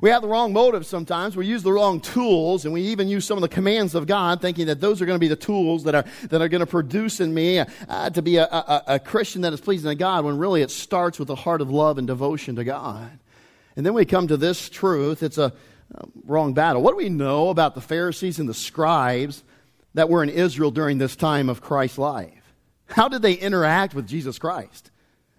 We 0.00 0.10
have 0.10 0.22
the 0.22 0.28
wrong 0.28 0.52
motives 0.52 0.86
sometimes. 0.86 1.36
We 1.36 1.46
use 1.46 1.62
the 1.62 1.72
wrong 1.72 2.00
tools, 2.00 2.64
and 2.64 2.72
we 2.72 2.82
even 2.82 3.08
use 3.08 3.24
some 3.24 3.36
of 3.36 3.42
the 3.42 3.48
commands 3.48 3.94
of 3.94 4.06
God, 4.06 4.40
thinking 4.40 4.66
that 4.66 4.80
those 4.80 5.02
are 5.02 5.06
going 5.06 5.16
to 5.16 5.20
be 5.20 5.28
the 5.28 5.36
tools 5.36 5.84
that 5.84 5.94
are, 5.94 6.04
that 6.28 6.40
are 6.40 6.48
going 6.48 6.60
to 6.60 6.66
produce 6.66 7.20
in 7.20 7.34
me 7.34 7.58
uh, 7.58 8.10
to 8.10 8.22
be 8.22 8.36
a, 8.36 8.44
a, 8.44 8.82
a 8.86 8.98
Christian 8.98 9.42
that 9.42 9.52
is 9.52 9.60
pleasing 9.60 9.90
to 9.90 9.94
God, 9.94 10.24
when 10.24 10.38
really 10.38 10.62
it 10.62 10.70
starts 10.70 11.18
with 11.18 11.30
a 11.30 11.34
heart 11.34 11.60
of 11.60 11.70
love 11.70 11.98
and 11.98 12.06
devotion 12.06 12.56
to 12.56 12.64
God. 12.64 13.10
And 13.76 13.84
then 13.84 13.94
we 13.94 14.04
come 14.04 14.28
to 14.28 14.36
this 14.36 14.68
truth. 14.68 15.22
It's 15.22 15.38
a, 15.38 15.52
a 15.94 16.08
wrong 16.24 16.54
battle. 16.54 16.82
What 16.82 16.92
do 16.92 16.96
we 16.96 17.08
know 17.08 17.48
about 17.48 17.74
the 17.74 17.80
Pharisees 17.80 18.38
and 18.38 18.48
the 18.48 18.54
scribes 18.54 19.42
that 19.94 20.08
were 20.08 20.22
in 20.22 20.28
Israel 20.28 20.70
during 20.70 20.98
this 20.98 21.16
time 21.16 21.48
of 21.48 21.60
Christ's 21.60 21.98
life? 21.98 22.54
How 22.86 23.08
did 23.08 23.22
they 23.22 23.34
interact 23.34 23.94
with 23.94 24.06
Jesus 24.06 24.38
Christ, 24.38 24.90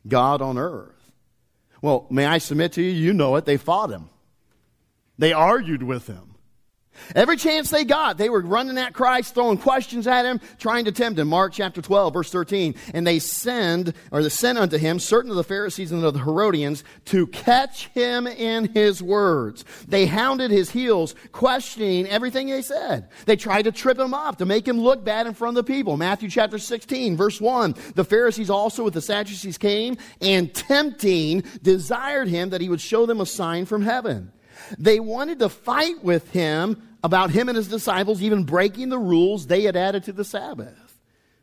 God 0.07 0.41
on 0.41 0.57
earth? 0.57 1.11
Well, 1.81 2.07
may 2.09 2.25
I 2.25 2.37
submit 2.39 2.73
to 2.73 2.81
you, 2.81 2.91
you 2.91 3.13
know 3.13 3.35
it, 3.37 3.45
they 3.45 3.57
fought 3.57 3.89
him. 3.89 4.09
They 5.19 5.33
argued 5.33 5.83
with 5.83 6.07
him. 6.07 6.35
Every 7.15 7.37
chance 7.37 7.69
they 7.69 7.85
got, 7.85 8.17
they 8.17 8.29
were 8.29 8.41
running 8.41 8.77
at 8.77 8.93
Christ, 8.93 9.33
throwing 9.33 9.57
questions 9.57 10.07
at 10.07 10.25
him, 10.25 10.39
trying 10.57 10.85
to 10.85 10.91
tempt 10.91 11.19
him. 11.19 11.27
Mark 11.27 11.53
chapter 11.53 11.81
12, 11.81 12.13
verse 12.13 12.31
13. 12.31 12.75
And 12.93 13.05
they 13.05 13.19
send, 13.19 13.93
or 14.11 14.21
they 14.23 14.29
sent 14.29 14.57
unto 14.57 14.77
him 14.77 14.99
certain 14.99 15.31
of 15.31 15.37
the 15.37 15.43
Pharisees 15.43 15.91
and 15.91 16.03
of 16.03 16.13
the 16.13 16.23
Herodians 16.23 16.83
to 17.05 17.27
catch 17.27 17.87
him 17.89 18.27
in 18.27 18.73
his 18.73 19.01
words. 19.01 19.65
They 19.87 20.05
hounded 20.05 20.51
his 20.51 20.71
heels, 20.71 21.15
questioning 21.31 22.07
everything 22.07 22.47
he 22.47 22.61
said. 22.61 23.09
They 23.25 23.35
tried 23.35 23.63
to 23.63 23.71
trip 23.71 23.99
him 23.99 24.13
up, 24.13 24.37
to 24.37 24.45
make 24.45 24.67
him 24.67 24.79
look 24.79 25.03
bad 25.03 25.27
in 25.27 25.33
front 25.33 25.57
of 25.57 25.65
the 25.65 25.73
people. 25.73 25.97
Matthew 25.97 26.29
chapter 26.29 26.57
16, 26.57 27.17
verse 27.17 27.39
1. 27.39 27.75
The 27.95 28.05
Pharisees 28.05 28.49
also 28.49 28.83
with 28.83 28.93
the 28.93 29.01
Sadducees 29.01 29.57
came 29.57 29.97
and 30.21 30.53
tempting 30.53 31.43
desired 31.61 32.27
him 32.27 32.49
that 32.49 32.61
he 32.61 32.69
would 32.69 32.81
show 32.81 33.05
them 33.05 33.21
a 33.21 33.25
sign 33.25 33.65
from 33.65 33.81
heaven. 33.81 34.31
They 34.77 34.99
wanted 34.99 35.39
to 35.39 35.49
fight 35.49 36.03
with 36.03 36.31
him 36.31 36.81
about 37.03 37.31
him 37.31 37.49
and 37.49 37.55
his 37.55 37.67
disciples 37.67 38.21
even 38.21 38.43
breaking 38.43 38.89
the 38.89 38.99
rules 38.99 39.47
they 39.47 39.63
had 39.63 39.75
added 39.75 40.03
to 40.05 40.13
the 40.13 40.25
Sabbath. 40.25 40.89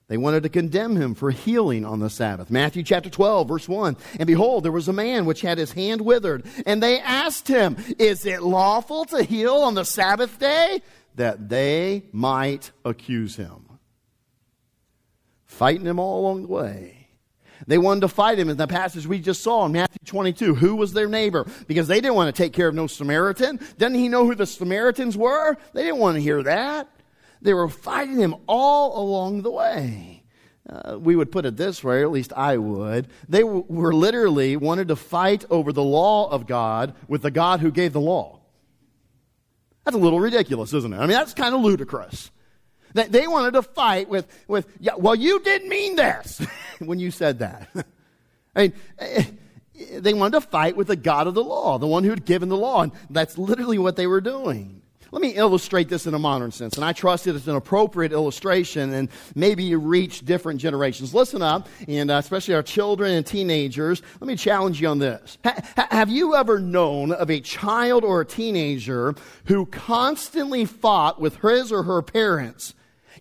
They 0.08 0.16
wanted 0.16 0.44
to 0.44 0.48
condemn 0.48 0.94
him 0.94 1.14
for 1.14 1.32
healing 1.32 1.84
on 1.84 1.98
the 1.98 2.10
Sabbath. 2.10 2.48
Matthew 2.48 2.84
chapter 2.84 3.10
12, 3.10 3.48
verse 3.48 3.68
1. 3.68 3.96
And 4.20 4.26
behold, 4.26 4.64
there 4.64 4.70
was 4.70 4.86
a 4.86 4.92
man 4.92 5.24
which 5.24 5.40
had 5.40 5.58
his 5.58 5.72
hand 5.72 6.00
withered. 6.00 6.46
And 6.64 6.80
they 6.80 7.00
asked 7.00 7.48
him, 7.48 7.76
Is 7.98 8.24
it 8.24 8.42
lawful 8.42 9.04
to 9.06 9.24
heal 9.24 9.56
on 9.56 9.74
the 9.74 9.84
Sabbath 9.84 10.38
day? 10.38 10.80
That 11.16 11.48
they 11.48 12.04
might 12.12 12.70
accuse 12.84 13.34
him. 13.34 13.78
Fighting 15.44 15.86
him 15.86 15.98
all 15.98 16.20
along 16.20 16.42
the 16.42 16.48
way. 16.48 16.95
They 17.66 17.78
wanted 17.78 18.02
to 18.02 18.08
fight 18.08 18.38
him 18.38 18.48
in 18.48 18.56
the 18.56 18.66
passage 18.66 19.06
we 19.06 19.18
just 19.18 19.42
saw 19.42 19.66
in 19.66 19.72
Matthew 19.72 19.98
22. 20.04 20.54
Who 20.54 20.76
was 20.76 20.92
their 20.92 21.08
neighbor? 21.08 21.46
Because 21.66 21.88
they 21.88 22.00
didn't 22.00 22.14
want 22.14 22.34
to 22.34 22.42
take 22.42 22.52
care 22.52 22.68
of 22.68 22.74
no 22.74 22.86
Samaritan. 22.86 23.58
Didn't 23.76 23.96
he 23.96 24.08
know 24.08 24.24
who 24.24 24.34
the 24.34 24.46
Samaritans 24.46 25.16
were? 25.16 25.56
They 25.72 25.82
didn't 25.82 25.98
want 25.98 26.14
to 26.16 26.20
hear 26.20 26.42
that. 26.44 26.88
They 27.42 27.54
were 27.54 27.68
fighting 27.68 28.18
him 28.18 28.36
all 28.46 29.02
along 29.02 29.42
the 29.42 29.50
way. 29.50 30.22
Uh, 30.68 30.98
we 30.98 31.14
would 31.14 31.30
put 31.30 31.46
it 31.46 31.56
this 31.56 31.84
way, 31.84 32.00
or 32.00 32.04
at 32.04 32.10
least 32.10 32.32
I 32.32 32.56
would. 32.56 33.08
They 33.28 33.42
w- 33.42 33.64
were 33.68 33.94
literally 33.94 34.56
wanted 34.56 34.88
to 34.88 34.96
fight 34.96 35.44
over 35.48 35.72
the 35.72 35.82
law 35.82 36.28
of 36.28 36.46
God 36.46 36.94
with 37.06 37.22
the 37.22 37.30
God 37.30 37.60
who 37.60 37.70
gave 37.70 37.92
the 37.92 38.00
law. 38.00 38.40
That's 39.84 39.96
a 39.96 40.00
little 40.00 40.18
ridiculous, 40.18 40.72
isn't 40.72 40.92
it? 40.92 40.96
I 40.96 41.00
mean, 41.00 41.10
that's 41.10 41.34
kind 41.34 41.54
of 41.54 41.60
ludicrous. 41.60 42.32
They, 42.96 43.08
they 43.08 43.26
wanted 43.28 43.52
to 43.52 43.62
fight 43.62 44.08
with, 44.08 44.26
with 44.48 44.66
yeah, 44.80 44.94
well, 44.96 45.14
you 45.14 45.38
didn't 45.40 45.68
mean 45.68 45.96
this 45.96 46.44
when 46.78 46.98
you 46.98 47.10
said 47.10 47.40
that. 47.40 47.68
I 48.56 48.62
mean, 48.62 48.72
eh, 48.98 49.24
they 49.98 50.14
wanted 50.14 50.40
to 50.40 50.46
fight 50.46 50.76
with 50.76 50.86
the 50.86 50.96
God 50.96 51.26
of 51.26 51.34
the 51.34 51.44
law, 51.44 51.76
the 51.76 51.86
one 51.86 52.04
who 52.04 52.10
had 52.10 52.24
given 52.24 52.48
the 52.48 52.56
law. 52.56 52.82
And 52.82 52.92
that's 53.10 53.36
literally 53.36 53.76
what 53.76 53.96
they 53.96 54.06
were 54.06 54.22
doing. 54.22 54.80
Let 55.12 55.20
me 55.20 55.34
illustrate 55.34 55.88
this 55.88 56.06
in 56.06 56.14
a 56.14 56.18
modern 56.18 56.50
sense, 56.50 56.74
and 56.74 56.84
I 56.84 56.92
trust 56.92 57.28
it 57.28 57.36
is 57.36 57.46
an 57.46 57.54
appropriate 57.54 58.12
illustration, 58.12 58.92
and 58.92 59.08
maybe 59.36 59.62
you 59.62 59.78
reach 59.78 60.24
different 60.24 60.60
generations. 60.60 61.14
Listen 61.14 61.42
up, 61.42 61.68
and 61.86 62.10
uh, 62.10 62.14
especially 62.14 62.54
our 62.54 62.62
children 62.62 63.12
and 63.12 63.24
teenagers. 63.24 64.02
Let 64.20 64.26
me 64.26 64.34
challenge 64.34 64.80
you 64.80 64.88
on 64.88 64.98
this. 64.98 65.38
Ha- 65.44 65.88
have 65.92 66.10
you 66.10 66.34
ever 66.34 66.58
known 66.58 67.12
of 67.12 67.30
a 67.30 67.40
child 67.40 68.02
or 68.02 68.20
a 68.20 68.26
teenager 68.26 69.14
who 69.44 69.66
constantly 69.66 70.64
fought 70.64 71.20
with 71.20 71.36
his 71.36 71.70
or 71.70 71.84
her 71.84 72.02
parents 72.02 72.74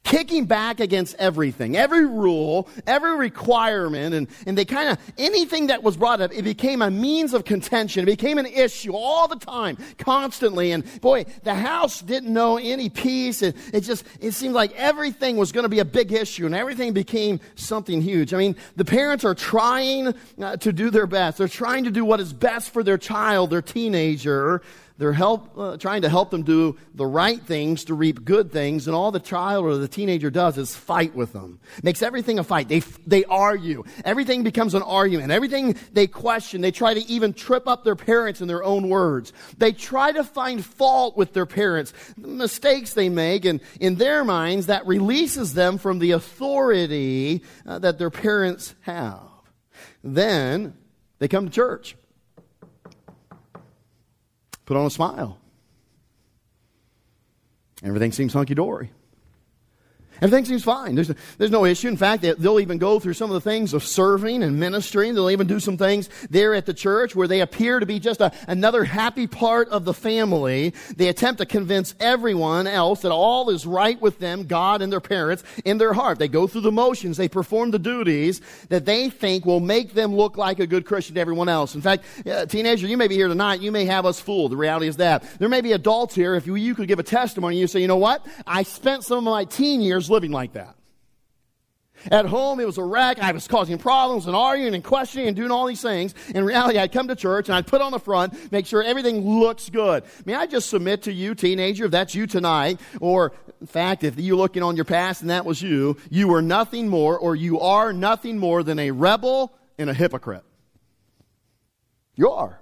kicking 0.05 0.45
back 0.45 0.79
against 0.79 1.15
everything, 1.15 1.75
every 1.75 2.05
rule, 2.05 2.69
every 2.87 3.17
requirement, 3.17 4.13
and, 4.13 4.27
and 4.45 4.57
they 4.57 4.63
kind 4.63 4.87
of, 4.89 4.99
anything 5.17 5.67
that 5.67 5.83
was 5.83 5.97
brought 5.97 6.21
up, 6.21 6.31
it 6.31 6.43
became 6.43 6.81
a 6.81 6.89
means 6.89 7.33
of 7.33 7.43
contention. 7.43 8.03
It 8.03 8.05
became 8.05 8.37
an 8.37 8.45
issue 8.45 8.93
all 8.93 9.27
the 9.27 9.35
time, 9.35 9.77
constantly. 9.97 10.71
And 10.71 10.85
boy, 11.01 11.25
the 11.43 11.55
house 11.55 12.01
didn't 12.01 12.31
know 12.31 12.57
any 12.57 12.87
peace. 12.87 13.41
It, 13.41 13.57
it 13.73 13.81
just, 13.81 14.05
it 14.21 14.31
seemed 14.33 14.53
like 14.53 14.71
everything 14.73 15.37
was 15.37 15.51
going 15.51 15.63
to 15.63 15.69
be 15.69 15.79
a 15.79 15.85
big 15.85 16.13
issue 16.13 16.45
and 16.45 16.53
everything 16.53 16.93
became 16.93 17.39
something 17.55 17.99
huge. 17.99 18.33
I 18.33 18.37
mean, 18.37 18.55
the 18.75 18.85
parents 18.85 19.25
are 19.25 19.35
trying 19.35 20.13
uh, 20.39 20.57
to 20.57 20.71
do 20.71 20.91
their 20.91 21.07
best. 21.07 21.39
They're 21.39 21.47
trying 21.47 21.85
to 21.85 21.91
do 21.91 22.05
what 22.05 22.19
is 22.19 22.31
best 22.31 22.71
for 22.71 22.83
their 22.83 22.99
child, 22.99 23.49
their 23.49 23.63
teenager. 23.63 24.61
They're 24.97 25.11
help, 25.11 25.57
uh, 25.57 25.75
trying 25.75 26.03
to 26.03 26.09
help 26.09 26.29
them 26.29 26.43
do 26.43 26.77
the 26.93 27.05
right 27.05 27.41
things 27.41 27.83
to 27.85 27.93
reap 27.93 28.23
good 28.23 28.51
things, 28.51 28.87
and 28.87 28.95
all 28.95 29.11
the 29.11 29.19
child 29.19 29.65
or 29.65 29.75
the 29.75 29.89
teenager 29.89 30.29
does 30.29 30.57
is 30.57 30.73
fight 30.73 31.13
with 31.13 31.33
them. 31.33 31.59
Makes 31.83 32.01
everything 32.01 32.39
a 32.39 32.45
fight. 32.45 32.69
They, 32.69 32.79
they 33.05 33.25
argue. 33.25 33.83
Everything 34.05 34.43
becomes 34.43 34.73
an 34.73 34.83
argument. 34.83 35.31
Everything 35.31 35.75
they 35.91 36.07
question. 36.07 36.61
They 36.61 36.71
try 36.71 36.93
to 36.93 37.05
even 37.07 37.33
trip 37.33 37.67
up 37.67 37.83
their 37.83 37.97
parents 37.97 38.39
in 38.39 38.47
their 38.47 38.63
own 38.63 38.87
words. 38.87 39.33
They 39.57 39.73
try 39.73 40.13
to 40.13 40.23
find 40.23 40.63
fault 40.63 41.17
with 41.17 41.33
their 41.33 41.45
parents, 41.45 41.93
the 42.17 42.29
mistakes 42.29 42.93
they 42.93 43.09
make, 43.09 43.43
and 43.43 43.59
in 43.81 43.95
their 43.95 44.23
minds, 44.23 44.67
that 44.67 44.87
releases 44.87 45.53
them 45.53 45.77
from 45.77 45.99
the 45.99 46.11
authority 46.11 47.43
uh, 47.65 47.79
that 47.79 47.97
their 47.97 48.09
parents 48.09 48.75
have. 48.81 49.19
Then 50.05 50.73
they 51.19 51.27
come 51.27 51.47
to 51.47 51.51
church 51.51 51.97
put 54.65 54.77
on 54.77 54.85
a 54.85 54.89
smile. 54.89 55.37
Everything 57.83 58.11
seems 58.11 58.33
hunky 58.33 58.55
dory. 58.55 58.91
Everything 60.21 60.45
seems 60.45 60.63
fine. 60.63 60.95
There's, 60.95 61.11
there's 61.37 61.51
no 61.51 61.65
issue. 61.65 61.87
In 61.87 61.97
fact, 61.97 62.21
they'll 62.21 62.59
even 62.59 62.77
go 62.77 62.99
through 62.99 63.13
some 63.13 63.29
of 63.29 63.33
the 63.33 63.41
things 63.49 63.73
of 63.73 63.83
serving 63.83 64.43
and 64.43 64.59
ministering. 64.59 65.13
They'll 65.13 65.29
even 65.29 65.47
do 65.47 65.59
some 65.59 65.77
things 65.77 66.09
there 66.29 66.53
at 66.53 66.65
the 66.65 66.73
church 66.73 67.15
where 67.15 67.27
they 67.27 67.41
appear 67.41 67.79
to 67.79 67.85
be 67.85 67.99
just 67.99 68.21
a, 68.21 68.31
another 68.47 68.83
happy 68.83 69.27
part 69.27 69.69
of 69.69 69.85
the 69.85 69.93
family. 69.93 70.73
They 70.95 71.07
attempt 71.07 71.39
to 71.39 71.45
convince 71.45 71.95
everyone 71.99 72.67
else 72.67 73.01
that 73.01 73.11
all 73.11 73.49
is 73.49 73.65
right 73.65 73.99
with 73.99 74.19
them, 74.19 74.43
God 74.43 74.81
and 74.81 74.91
their 74.91 75.01
parents, 75.01 75.43
in 75.63 75.77
their 75.77 75.93
heart. 75.93 76.19
They 76.19 76.27
go 76.27 76.47
through 76.47 76.61
the 76.61 76.71
motions. 76.71 77.17
They 77.17 77.29
perform 77.29 77.71
the 77.71 77.79
duties 77.79 78.41
that 78.69 78.85
they 78.85 79.09
think 79.09 79.45
will 79.45 79.59
make 79.59 79.93
them 79.93 80.15
look 80.15 80.37
like 80.37 80.59
a 80.59 80.67
good 80.67 80.85
Christian 80.85 81.15
to 81.15 81.21
everyone 81.21 81.49
else. 81.49 81.75
In 81.75 81.81
fact, 81.81 82.05
uh, 82.25 82.45
teenager, 82.45 82.87
you 82.87 82.97
may 82.97 83.07
be 83.07 83.15
here 83.15 83.27
tonight. 83.27 83.61
You 83.61 83.71
may 83.71 83.85
have 83.85 84.05
us 84.05 84.19
fooled. 84.19 84.51
The 84.51 84.57
reality 84.57 84.87
is 84.87 84.97
that. 84.97 85.23
There 85.39 85.49
may 85.49 85.61
be 85.61 85.73
adults 85.73 86.15
here. 86.15 86.35
If 86.35 86.47
you, 86.47 86.55
you 86.55 86.75
could 86.75 86.87
give 86.87 86.99
a 86.99 87.03
testimony, 87.03 87.57
you 87.57 87.67
say, 87.67 87.81
you 87.81 87.87
know 87.87 87.97
what? 87.97 88.25
I 88.47 88.63
spent 88.63 89.03
some 89.03 89.19
of 89.19 89.23
my 89.23 89.45
teen 89.45 89.81
years 89.81 90.04
years 90.05 90.09
living 90.09 90.31
like 90.31 90.53
that. 90.53 90.75
At 92.11 92.25
home, 92.25 92.59
it 92.59 92.65
was 92.65 92.77
a 92.77 92.83
wreck. 92.83 93.19
I 93.19 93.31
was 93.31 93.47
causing 93.47 93.77
problems 93.77 94.27
and 94.27 94.35
arguing 94.35 94.75
and 94.75 94.83
questioning 94.83 95.27
and 95.27 95.35
doing 95.35 95.49
all 95.49 95.65
these 95.65 95.81
things. 95.81 96.13
In 96.35 96.43
reality, 96.43 96.77
I'd 96.77 96.91
come 96.91 97.07
to 97.07 97.15
church 97.15 97.47
and 97.47 97.55
I'd 97.55 97.65
put 97.65 97.81
on 97.81 97.91
the 97.91 97.99
front, 97.99 98.51
make 98.51 98.67
sure 98.67 98.83
everything 98.83 99.39
looks 99.39 99.69
good. 99.69 100.03
May 100.25 100.35
I 100.35 100.45
just 100.45 100.69
submit 100.69 101.03
to 101.03 101.13
you, 101.13 101.33
teenager, 101.33 101.85
if 101.85 101.91
that's 101.91 102.13
you 102.13 102.27
tonight, 102.27 102.79
or 102.99 103.31
in 103.61 103.67
fact, 103.67 104.03
if 104.03 104.19
you're 104.19 104.35
looking 104.35 104.61
on 104.61 104.75
your 104.75 104.85
past 104.85 105.21
and 105.21 105.29
that 105.31 105.45
was 105.45 105.61
you, 105.61 105.97
you 106.11 106.27
were 106.27 106.41
nothing 106.41 106.89
more 106.89 107.17
or 107.17 107.35
you 107.35 107.61
are 107.61 107.93
nothing 107.93 108.37
more 108.37 108.61
than 108.61 108.77
a 108.77 108.91
rebel 108.91 109.53
and 109.79 109.89
a 109.89 109.93
hypocrite. 109.93 110.43
You 112.15 112.29
are. 112.29 112.59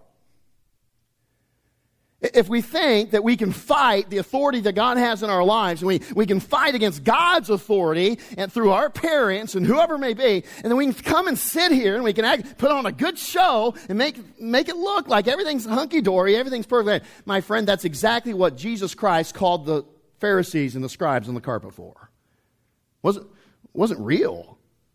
If 2.23 2.47
we 2.47 2.61
think 2.61 3.11
that 3.11 3.21
we 3.21 3.35
can 3.35 3.51
fight 3.51 4.09
the 4.09 4.17
authority 4.17 4.61
that 4.61 4.75
God 4.75 4.95
has 4.95 5.23
in 5.23 5.29
our 5.29 5.43
lives, 5.43 5.81
and 5.81 5.87
we, 5.87 6.01
we 6.15 6.25
can 6.25 6.39
fight 6.39 6.73
against 6.73 7.03
God's 7.03 7.49
authority 7.49 8.17
and 8.37 8.51
through 8.51 8.71
our 8.71 8.89
parents 8.89 9.55
and 9.55 9.65
whoever 9.65 9.97
may 9.97 10.13
be, 10.13 10.45
and 10.55 10.63
then 10.63 10.77
we 10.77 10.85
can 10.85 10.93
come 10.93 11.27
and 11.27 11.37
sit 11.37 11.73
here 11.73 11.95
and 11.95 12.03
we 12.03 12.13
can 12.13 12.23
act, 12.23 12.57
put 12.57 12.71
on 12.71 12.85
a 12.85 12.93
good 12.93 13.17
show 13.17 13.75
and 13.89 13.97
make, 13.97 14.39
make 14.39 14.69
it 14.69 14.77
look 14.77 15.09
like 15.09 15.27
everything's 15.27 15.65
hunky 15.65 15.99
dory, 15.99 16.37
everything's 16.37 16.65
perfect. 16.65 17.05
My 17.25 17.41
friend, 17.41 17.67
that's 17.67 17.83
exactly 17.83 18.33
what 18.33 18.55
Jesus 18.55 18.95
Christ 18.95 19.33
called 19.35 19.65
the 19.65 19.83
Pharisees 20.19 20.75
and 20.75 20.83
the 20.83 20.89
scribes 20.89 21.27
on 21.27 21.35
the 21.35 21.41
carpet 21.41 21.73
for. 21.73 22.09
Wasn't, 23.01 23.27
wasn't 23.73 23.99
real. 23.99 24.52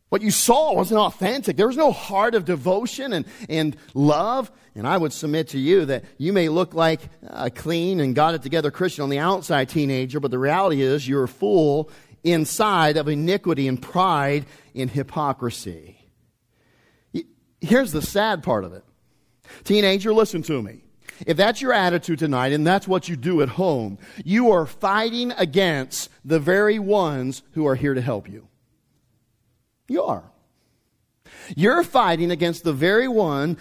What 0.09 0.23
you 0.23 0.31
saw 0.31 0.75
wasn't 0.75 1.01
authentic. 1.01 1.57
There 1.57 1.67
was 1.67 1.77
no 1.77 1.93
heart 1.93 2.35
of 2.35 2.45
devotion 2.45 3.13
and, 3.13 3.27
and 3.49 3.77
love. 3.93 4.51
And 4.75 4.87
I 4.87 4.97
would 4.97 5.13
submit 5.13 5.49
to 5.49 5.59
you 5.59 5.85
that 5.87 6.05
you 6.17 6.33
may 6.33 6.49
look 6.49 6.73
like 6.73 7.01
a 7.23 7.51
clean 7.51 8.01
and 8.01 8.15
got 8.15 8.35
it 8.35 8.43
together 8.43 8.71
Christian 8.71 9.03
on 9.03 9.11
the 9.11 9.19
outside 9.19 9.69
teenager, 9.69 10.21
but 10.21 10.31
the 10.31 10.39
reality 10.39 10.81
is 10.81 11.07
you're 11.07 11.27
full 11.27 11.91
inside 12.25 12.97
of 12.97 13.09
iniquity 13.09 13.69
and 13.69 13.81
pride 13.81 14.47
and 14.75 14.91
hypocrisy. 14.91 15.97
Here's 17.61 17.93
the 17.93 18.03
sad 18.03 18.43
part 18.43 18.65
of 18.65 18.73
it. 18.73 18.85
Teenager, 19.65 20.13
listen 20.13 20.43
to 20.43 20.63
me. 20.63 20.85
If 21.27 21.37
that's 21.37 21.61
your 21.61 21.73
attitude 21.73 22.21
tonight 22.21 22.53
and 22.53 22.67
that's 22.67 22.87
what 22.87 23.09
you 23.09 23.17
do 23.17 23.43
at 23.43 23.49
home, 23.49 23.99
you 24.25 24.53
are 24.53 24.67
fighting 24.67 25.33
against 25.33 26.11
the 26.25 26.39
very 26.39 26.79
ones 26.79 27.43
who 27.53 27.67
are 27.67 27.75
here 27.75 27.95
to 27.95 28.01
help 28.01 28.29
you. 28.29 28.48
You 29.89 30.05
are. 30.05 30.25
You're 31.57 31.83
fighting 31.83 32.31
against 32.31 32.65
the 32.65 32.73
very 32.73 33.09
one, 33.09 33.59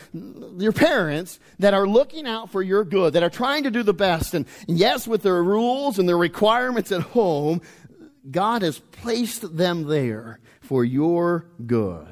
your 0.58 0.72
parents, 0.72 1.40
that 1.60 1.74
are 1.74 1.88
looking 1.88 2.28
out 2.28 2.50
for 2.50 2.62
your 2.62 2.84
good, 2.84 3.14
that 3.14 3.24
are 3.24 3.30
trying 3.30 3.64
to 3.64 3.72
do 3.72 3.84
the 3.84 3.94
best. 3.94 4.34
And, 4.34 4.46
yes, 4.68 5.08
with 5.08 5.24
their 5.24 5.44
rules 5.44 6.00
and 6.00 6.08
their 6.08 6.18
requirements 6.18 6.92
at 6.92 7.02
home, 7.02 7.62
God 8.30 8.62
has 8.62 8.80
placed 8.80 9.58
them 9.58 9.88
there 9.88 10.40
for 10.62 10.84
your 10.84 11.46
good. 11.66 12.08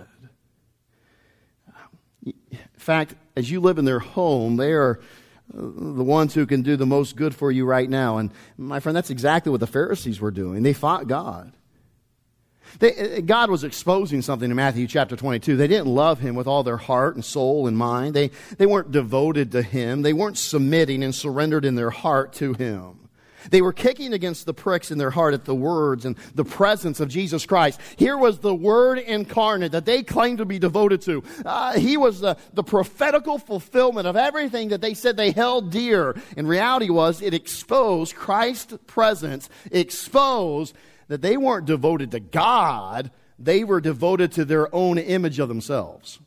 In 2.25 2.33
fact, 2.77 3.15
as 3.35 3.51
you 3.51 3.59
live 3.59 3.77
in 3.77 3.85
their 3.85 3.99
home, 3.99 4.57
they 4.57 4.71
are 4.71 4.99
uh, 5.53 5.57
the 5.57 6.03
ones 6.03 6.33
who 6.33 6.45
can 6.45 6.61
do 6.61 6.75
the 6.75 6.85
most 6.85 7.15
good 7.15 7.35
for 7.35 7.51
you 7.51 7.65
right 7.65 7.89
now. 7.89 8.17
And 8.17 8.31
my 8.57 8.79
friend, 8.79 8.95
that's 8.95 9.09
exactly 9.09 9.51
what 9.51 9.59
the 9.59 9.67
Pharisees 9.67 10.21
were 10.21 10.31
doing. 10.31 10.63
They 10.63 10.73
fought 10.73 11.07
God. 11.07 11.53
They, 12.79 13.21
God 13.21 13.49
was 13.49 13.63
exposing 13.63 14.21
something 14.21 14.49
in 14.49 14.55
Matthew 14.55 14.87
chapter 14.87 15.15
22. 15.15 15.57
They 15.57 15.67
didn't 15.67 15.87
love 15.87 16.19
Him 16.19 16.35
with 16.35 16.47
all 16.47 16.63
their 16.63 16.77
heart 16.77 17.15
and 17.15 17.23
soul 17.23 17.67
and 17.67 17.77
mind. 17.77 18.13
They, 18.13 18.31
they 18.57 18.65
weren't 18.65 18.91
devoted 18.91 19.51
to 19.53 19.61
Him. 19.61 20.01
They 20.01 20.13
weren't 20.13 20.37
submitting 20.37 21.03
and 21.03 21.13
surrendered 21.13 21.65
in 21.65 21.75
their 21.75 21.89
heart 21.89 22.33
to 22.33 22.53
Him. 22.53 23.05
They 23.49 23.61
were 23.61 23.73
kicking 23.73 24.13
against 24.13 24.45
the 24.45 24.53
pricks 24.53 24.91
in 24.91 24.97
their 24.97 25.11
heart 25.11 25.33
at 25.33 25.45
the 25.45 25.55
words 25.55 26.05
and 26.05 26.15
the 26.33 26.45
presence 26.45 26.99
of 26.99 27.09
Jesus 27.09 27.45
Christ. 27.45 27.79
Here 27.95 28.17
was 28.17 28.39
the 28.39 28.55
Word 28.55 28.97
incarnate 28.97 29.71
that 29.73 29.85
they 29.85 30.03
claimed 30.03 30.39
to 30.39 30.45
be 30.45 30.59
devoted 30.59 31.01
to. 31.03 31.23
Uh, 31.45 31.77
he 31.77 31.97
was 31.97 32.19
the, 32.19 32.37
the 32.53 32.63
prophetical 32.63 33.37
fulfillment 33.37 34.07
of 34.07 34.15
everything 34.15 34.69
that 34.69 34.81
they 34.81 34.93
said 34.93 35.17
they 35.17 35.31
held 35.31 35.71
dear. 35.71 36.15
In 36.35 36.47
reality 36.47 36.89
was 36.89 37.21
it 37.21 37.33
exposed 37.33 38.15
Christ's 38.15 38.77
presence, 38.87 39.49
exposed 39.71 40.75
that 41.07 41.21
they 41.21 41.37
weren't 41.37 41.65
devoted 41.65 42.11
to 42.11 42.19
God, 42.19 43.11
they 43.37 43.63
were 43.63 43.81
devoted 43.81 44.31
to 44.33 44.45
their 44.45 44.73
own 44.73 44.97
image 44.97 45.39
of 45.39 45.49
themselves. 45.49 46.19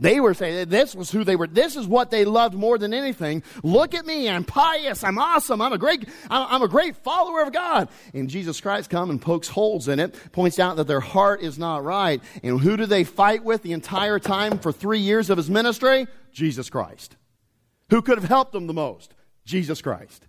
They 0.00 0.18
were 0.18 0.34
saying 0.34 0.68
this 0.70 0.94
was 0.94 1.12
who 1.12 1.22
they 1.22 1.36
were. 1.36 1.46
This 1.46 1.76
is 1.76 1.86
what 1.86 2.10
they 2.10 2.24
loved 2.24 2.54
more 2.54 2.78
than 2.78 2.92
anything. 2.92 3.44
Look 3.62 3.94
at 3.94 4.04
me. 4.04 4.28
I'm 4.28 4.42
pious. 4.42 5.04
I'm 5.04 5.18
awesome. 5.18 5.60
I'm 5.60 5.72
a 5.72 5.78
great, 5.78 6.08
I'm 6.28 6.62
a 6.62 6.68
great 6.68 6.96
follower 6.96 7.42
of 7.42 7.52
God. 7.52 7.88
And 8.12 8.28
Jesus 8.28 8.60
Christ 8.60 8.90
comes 8.90 9.10
and 9.10 9.22
pokes 9.22 9.48
holes 9.48 9.86
in 9.86 10.00
it, 10.00 10.16
points 10.32 10.58
out 10.58 10.76
that 10.76 10.88
their 10.88 11.00
heart 11.00 11.42
is 11.42 11.60
not 11.60 11.84
right. 11.84 12.20
And 12.42 12.60
who 12.60 12.76
do 12.76 12.86
they 12.86 13.04
fight 13.04 13.44
with 13.44 13.62
the 13.62 13.72
entire 13.72 14.18
time 14.18 14.58
for 14.58 14.72
three 14.72 14.98
years 14.98 15.30
of 15.30 15.36
his 15.36 15.48
ministry? 15.48 16.08
Jesus 16.32 16.68
Christ. 16.68 17.16
Who 17.90 18.02
could 18.02 18.18
have 18.18 18.28
helped 18.28 18.52
them 18.52 18.66
the 18.66 18.74
most? 18.74 19.14
Jesus 19.44 19.80
Christ. 19.80 20.26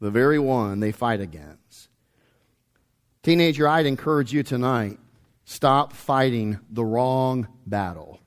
The 0.00 0.10
very 0.10 0.38
one 0.38 0.80
they 0.80 0.92
fight 0.92 1.20
against. 1.20 1.67
Teenager, 3.28 3.68
I'd 3.68 3.84
encourage 3.84 4.32
you 4.32 4.42
tonight 4.42 4.98
stop 5.44 5.92
fighting 5.92 6.60
the 6.70 6.82
wrong 6.82 7.46
battle. 7.66 8.20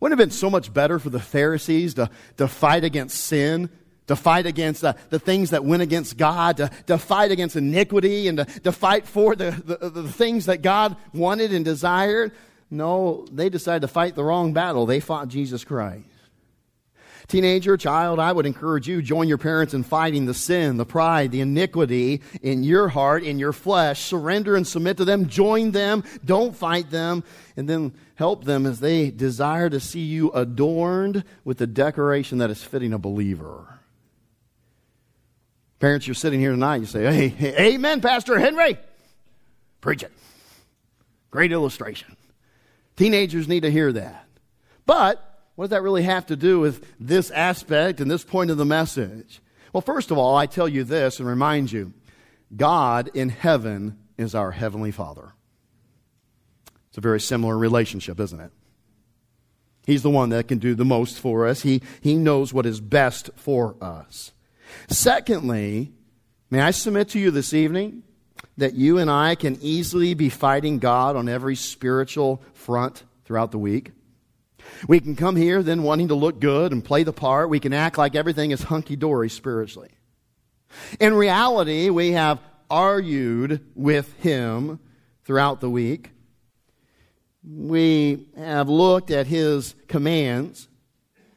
Wouldn't 0.00 0.18
it 0.18 0.20
have 0.20 0.28
been 0.28 0.36
so 0.36 0.50
much 0.50 0.74
better 0.74 0.98
for 0.98 1.08
the 1.08 1.20
Pharisees 1.20 1.94
to, 1.94 2.10
to 2.38 2.48
fight 2.48 2.82
against 2.82 3.16
sin, 3.16 3.70
to 4.08 4.16
fight 4.16 4.46
against 4.46 4.80
the, 4.80 4.96
the 5.10 5.20
things 5.20 5.50
that 5.50 5.64
went 5.64 5.82
against 5.82 6.16
God, 6.16 6.56
to, 6.56 6.68
to 6.88 6.98
fight 6.98 7.30
against 7.30 7.54
iniquity, 7.54 8.26
and 8.26 8.38
to, 8.38 8.44
to 8.44 8.72
fight 8.72 9.06
for 9.06 9.36
the, 9.36 9.52
the, 9.52 9.88
the 9.88 10.08
things 10.08 10.46
that 10.46 10.62
God 10.62 10.96
wanted 11.14 11.54
and 11.54 11.64
desired? 11.64 12.32
No, 12.72 13.24
they 13.30 13.48
decided 13.48 13.82
to 13.82 13.88
fight 13.88 14.16
the 14.16 14.24
wrong 14.24 14.52
battle. 14.52 14.84
They 14.84 14.98
fought 14.98 15.28
Jesus 15.28 15.62
Christ. 15.62 16.06
Teenager, 17.28 17.76
child, 17.76 18.20
I 18.20 18.30
would 18.30 18.46
encourage 18.46 18.86
you, 18.86 19.02
join 19.02 19.26
your 19.26 19.38
parents 19.38 19.74
in 19.74 19.82
fighting 19.82 20.26
the 20.26 20.34
sin, 20.34 20.76
the 20.76 20.86
pride, 20.86 21.32
the 21.32 21.40
iniquity 21.40 22.22
in 22.40 22.62
your 22.62 22.88
heart, 22.88 23.24
in 23.24 23.40
your 23.40 23.52
flesh. 23.52 24.00
Surrender 24.00 24.54
and 24.54 24.64
submit 24.64 24.98
to 24.98 25.04
them. 25.04 25.26
Join 25.26 25.72
them. 25.72 26.04
Don't 26.24 26.54
fight 26.54 26.90
them. 26.90 27.24
And 27.56 27.68
then 27.68 27.94
help 28.14 28.44
them 28.44 28.64
as 28.64 28.78
they 28.78 29.10
desire 29.10 29.68
to 29.68 29.80
see 29.80 30.02
you 30.02 30.30
adorned 30.30 31.24
with 31.44 31.58
the 31.58 31.66
decoration 31.66 32.38
that 32.38 32.50
is 32.50 32.62
fitting 32.62 32.92
a 32.92 32.98
believer. 32.98 33.80
Parents, 35.80 36.06
you're 36.06 36.14
sitting 36.14 36.38
here 36.38 36.52
tonight, 36.52 36.76
you 36.76 36.86
say, 36.86 37.12
hey, 37.12 37.28
hey 37.28 37.74
amen, 37.74 38.00
Pastor 38.00 38.38
Henry. 38.38 38.78
Preach 39.80 40.04
it. 40.04 40.12
Great 41.32 41.50
illustration. 41.50 42.16
Teenagers 42.96 43.48
need 43.48 43.60
to 43.60 43.70
hear 43.70 43.92
that. 43.92 44.26
But 44.86 45.25
what 45.56 45.64
does 45.64 45.70
that 45.70 45.82
really 45.82 46.02
have 46.02 46.26
to 46.26 46.36
do 46.36 46.60
with 46.60 46.86
this 47.00 47.30
aspect 47.30 48.00
and 48.00 48.10
this 48.10 48.24
point 48.24 48.50
of 48.50 48.58
the 48.58 48.64
message? 48.64 49.40
Well, 49.72 49.80
first 49.80 50.10
of 50.10 50.18
all, 50.18 50.36
I 50.36 50.46
tell 50.46 50.68
you 50.68 50.84
this 50.84 51.18
and 51.18 51.28
remind 51.28 51.72
you 51.72 51.92
God 52.54 53.10
in 53.14 53.30
heaven 53.30 53.98
is 54.16 54.34
our 54.34 54.52
Heavenly 54.52 54.90
Father. 54.90 55.32
It's 56.88 56.98
a 56.98 57.00
very 57.00 57.20
similar 57.20 57.58
relationship, 57.58 58.20
isn't 58.20 58.40
it? 58.40 58.52
He's 59.86 60.02
the 60.02 60.10
one 60.10 60.30
that 60.30 60.48
can 60.48 60.58
do 60.58 60.74
the 60.74 60.84
most 60.84 61.18
for 61.18 61.46
us. 61.46 61.62
He, 61.62 61.80
he 62.00 62.16
knows 62.16 62.52
what 62.52 62.66
is 62.66 62.80
best 62.80 63.30
for 63.36 63.76
us. 63.80 64.32
Secondly, 64.88 65.92
may 66.50 66.60
I 66.60 66.70
submit 66.70 67.10
to 67.10 67.18
you 67.18 67.30
this 67.30 67.54
evening 67.54 68.02
that 68.56 68.74
you 68.74 68.98
and 68.98 69.10
I 69.10 69.36
can 69.36 69.58
easily 69.60 70.14
be 70.14 70.28
fighting 70.28 70.78
God 70.78 71.16
on 71.16 71.28
every 71.28 71.54
spiritual 71.54 72.42
front 72.52 73.04
throughout 73.24 73.52
the 73.52 73.58
week? 73.58 73.92
We 74.88 75.00
can 75.00 75.16
come 75.16 75.36
here 75.36 75.62
then 75.62 75.82
wanting 75.82 76.08
to 76.08 76.14
look 76.14 76.40
good 76.40 76.72
and 76.72 76.84
play 76.84 77.02
the 77.02 77.12
part. 77.12 77.48
We 77.48 77.60
can 77.60 77.72
act 77.72 77.98
like 77.98 78.14
everything 78.14 78.50
is 78.50 78.62
hunky 78.62 78.96
dory 78.96 79.30
spiritually. 79.30 79.90
In 81.00 81.14
reality, 81.14 81.90
we 81.90 82.12
have 82.12 82.38
argued 82.68 83.64
with 83.74 84.12
Him 84.14 84.80
throughout 85.24 85.60
the 85.60 85.70
week. 85.70 86.10
We 87.44 88.28
have 88.36 88.68
looked 88.68 89.10
at 89.10 89.26
His 89.26 89.74
commands 89.88 90.68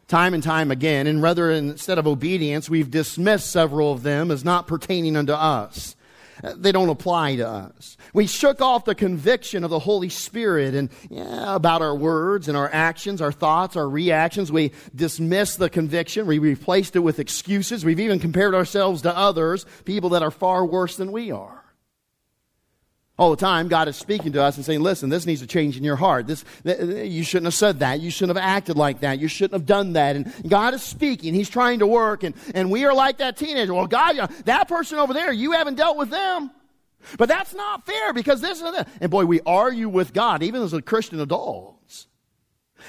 time 0.10 0.34
and 0.34 0.42
time 0.42 0.72
again, 0.72 1.08
and 1.08 1.22
rather 1.22 1.52
instead 1.52 2.00
of 2.00 2.08
obedience, 2.08 2.68
we've 2.70 2.90
dismissed 2.90 3.52
several 3.52 3.94
of 3.94 4.02
them 4.02 4.32
as 4.32 4.44
not 4.44 4.68
pertaining 4.68 5.16
unto 5.16 5.34
us. 5.34 5.96
They 6.42 6.72
don't 6.72 6.90
apply 6.90 7.38
to 7.38 7.48
us. 7.48 7.98
We 8.14 8.28
shook 8.28 8.62
off 8.62 8.86
the 8.86 8.96
conviction 8.96 9.64
of 9.64 9.70
the 9.70 9.80
Holy 9.80 10.10
Spirit 10.10 10.74
and 10.74 10.90
yeah, 11.10 11.56
about 11.56 11.82
our 11.82 11.96
words 11.96 12.48
and 12.48 12.58
our 12.58 12.70
actions, 12.72 13.22
our 13.22 13.32
thoughts, 13.32 13.76
our 13.76 13.90
reactions. 13.90 14.52
We 14.52 14.72
dismissed 14.96 15.60
the 15.60 15.70
conviction. 15.70 16.28
We 16.28 16.40
replaced 16.40 16.96
it 16.96 17.00
with 17.00 17.20
excuses. 17.20 17.84
We've 17.84 18.00
even 18.00 18.20
compared 18.20 18.56
ourselves 18.56 19.02
to 19.04 19.16
others, 19.16 19.66
people 19.86 20.10
that 20.10 20.24
are 20.24 20.32
far 20.32 20.66
worse 20.66 20.96
than 20.96 21.12
we 21.12 21.32
are. 21.32 21.59
All 23.20 23.32
the 23.32 23.36
time, 23.36 23.68
God 23.68 23.90
is 23.90 23.98
speaking 23.98 24.32
to 24.32 24.42
us 24.42 24.56
and 24.56 24.66
saying, 24.66 24.80
listen, 24.80 25.10
this 25.10 25.26
needs 25.26 25.42
to 25.42 25.48
change 25.48 25.76
in 25.76 25.84
your 25.84 25.98
heart. 25.98 26.26
This, 26.26 26.46
you 26.64 27.22
shouldn't 27.26 27.48
have 27.48 27.54
said 27.54 27.80
that. 27.80 28.00
You 28.00 28.10
shouldn't 28.12 28.38
have 28.38 28.48
acted 28.48 28.78
like 28.78 29.02
that. 29.02 29.20
You 29.20 29.28
shouldn't 29.28 29.60
have 29.60 29.66
done 29.66 29.94
that. 29.94 30.16
And 30.16 30.50
God 30.50 30.74
is 30.74 30.82
speaking. 30.82 31.34
He's 31.34 31.50
trying 31.50 31.80
to 31.80 31.88
work. 31.88 32.24
And, 32.24 32.34
and 32.56 32.72
we 32.72 32.86
are 32.86 32.94
like 32.94 33.18
that 33.18 33.36
teenager. 33.36 33.74
Well, 33.74 33.88
God, 33.88 34.16
that 34.46 34.70
person 34.70 35.00
over 35.00 35.14
there, 35.14 35.34
you 35.34 35.52
haven't 35.52 35.76
dealt 35.76 35.98
with 35.98 36.10
them. 36.10 36.50
But 37.18 37.28
that's 37.28 37.54
not 37.54 37.86
fair 37.86 38.14
because 38.14 38.40
this 38.40 38.62
and 38.62 38.74
that. 38.74 38.88
And 39.02 39.12
boy, 39.12 39.26
we 39.26 39.42
argue 39.46 39.90
with 39.90 40.14
God, 40.14 40.42
even 40.42 40.62
as 40.62 40.72
a 40.72 40.82
Christian 40.82 41.20
adults. 41.20 41.79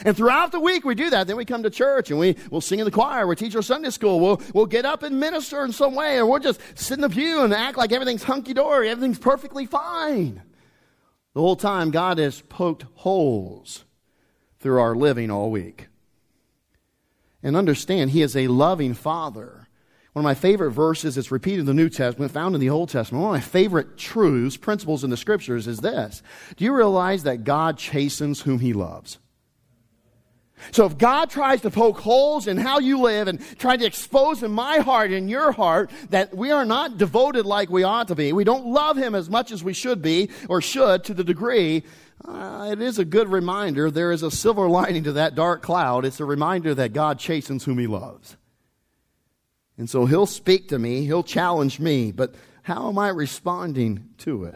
And 0.05 0.17
throughout 0.17 0.53
the 0.53 0.61
week 0.61 0.85
we 0.85 0.95
do 0.95 1.11
that. 1.11 1.27
Then 1.27 1.37
we 1.37 1.45
come 1.45 1.63
to 1.63 1.71
church 1.71 2.11
and 2.11 2.19
we, 2.19 2.37
we'll 2.51 2.61
sing 2.61 2.79
in 2.79 2.85
the 2.85 2.91
choir. 2.91 3.27
we 3.27 3.37
teach 3.37 3.55
our 3.57 3.63
Sunday 3.63 3.91
school. 3.91 4.21
We'll, 4.21 4.41
we'll 4.55 4.67
get 4.67 4.85
up 4.85 5.03
and 5.03 5.21
minister 5.21 5.65
in 5.65 5.73
some 5.73 5.95
way. 5.95 6.19
Or 6.19 6.27
we'll 6.27 6.41
just 6.41 6.61
sit 6.75 6.95
in 6.95 7.03
the 7.03 7.11
pew 7.11 7.43
and 7.43 7.53
act 7.53 7.77
like 7.77 7.93
everything's 7.93 8.23
hunky-dory. 8.23 8.89
Everything's 8.89 9.19
perfectly 9.19 9.67
fine. 9.67 10.43
The 11.35 11.41
whole 11.41 11.57
time 11.57 11.91
God 11.91 12.19
has 12.19 12.41
poked 12.43 12.85
holes 12.95 13.85
through 14.59 14.81
our 14.81 14.95
living 14.95 15.31
all 15.31 15.51
week. 15.51 15.89
And 17.43 17.57
understand, 17.57 18.11
He 18.11 18.23
is 18.23 18.37
a 18.37 18.49
loving 18.49 18.95
Father. 18.95 19.69
One 20.13 20.25
of 20.25 20.29
my 20.29 20.35
favorite 20.35 20.73
verses 20.73 21.15
that's 21.15 21.31
repeated 21.31 21.61
in 21.61 21.67
the 21.67 21.75
New 21.75 21.89
Testament, 21.89 22.33
found 22.33 22.55
in 22.55 22.61
the 22.61 22.71
Old 22.71 22.89
Testament, 22.89 23.23
one 23.23 23.37
of 23.37 23.41
my 23.41 23.47
favorite 23.47 23.97
truths, 23.97 24.57
principles 24.57 25.05
in 25.05 25.11
the 25.11 25.17
Scriptures 25.17 25.69
is 25.69 25.79
this. 25.79 26.23
Do 26.57 26.65
you 26.65 26.75
realize 26.75 27.23
that 27.23 27.45
God 27.45 27.79
chastens 27.79 28.43
whom 28.43 28.59
He 28.59 28.73
loves? 28.73 29.19
So 30.73 30.87
if 30.87 30.99
God 30.99 31.31
tries 31.31 31.63
to 31.63 31.71
poke 31.71 31.99
holes 31.99 32.47
in 32.47 32.57
how 32.57 32.79
you 32.79 33.01
live 33.01 33.29
and 33.29 33.41
try 33.59 33.77
to 33.77 33.85
expose 33.85 34.43
in 34.43 34.51
my 34.51 34.79
heart 34.79 35.11
and 35.11 35.29
your 35.29 35.53
heart 35.53 35.91
that 36.11 36.37
we 36.37 36.51
are 36.51 36.65
not 36.65 36.99
devoted 36.99 37.47
like 37.47 37.71
we 37.71 37.83
ought 37.83 38.09
to 38.09 38.15
be, 38.15 38.33
we 38.33 38.45
don't 38.45 38.67
love 38.67 38.97
Him 38.97 39.15
as 39.15 39.31
much 39.31 39.53
as 39.53 39.65
we 39.65 39.73
should 39.73 40.03
be 40.03 40.31
or 40.49 40.61
should 40.61 41.05
to 41.05 41.15
the 41.15 41.25
degree, 41.25 41.83
uh, 42.25 42.69
it 42.71 42.81
is 42.81 42.99
a 42.99 43.05
good 43.05 43.29
reminder. 43.29 43.91
There 43.91 44.13
is 44.13 44.23
a 44.23 44.31
silver 44.31 44.69
lining 44.69 45.05
to 45.05 45.13
that 45.13 45.35
dark 45.35 45.63
cloud. 45.63 46.05
It's 46.05 46.21
a 46.21 46.25
reminder 46.25 46.75
that 46.75 46.93
God 46.93 47.19
chastens 47.19 47.65
whom 47.65 47.79
He 47.79 47.87
loves. 47.87 48.37
And 49.79 49.89
so 49.89 50.07
He'll 50.07 50.27
speak 50.27 50.69
to 50.69 50.79
me, 50.79 51.05
He'll 51.05 51.23
challenge 51.23 51.81
me, 51.81 52.13
but 52.13 52.35
how 52.63 52.89
am 52.89 52.99
I 52.99 53.09
responding 53.09 54.11
to 54.19 54.45
it? 54.45 54.55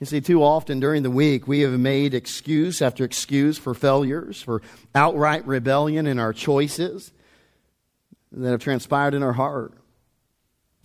You 0.00 0.06
see, 0.06 0.22
too 0.22 0.42
often 0.42 0.80
during 0.80 1.02
the 1.02 1.10
week, 1.10 1.46
we 1.46 1.60
have 1.60 1.78
made 1.78 2.14
excuse 2.14 2.80
after 2.80 3.04
excuse 3.04 3.58
for 3.58 3.74
failures, 3.74 4.40
for 4.40 4.62
outright 4.94 5.46
rebellion 5.46 6.06
in 6.06 6.18
our 6.18 6.32
choices 6.32 7.12
that 8.32 8.50
have 8.50 8.60
transpired 8.60 9.12
in 9.12 9.22
our 9.22 9.34
heart. 9.34 9.74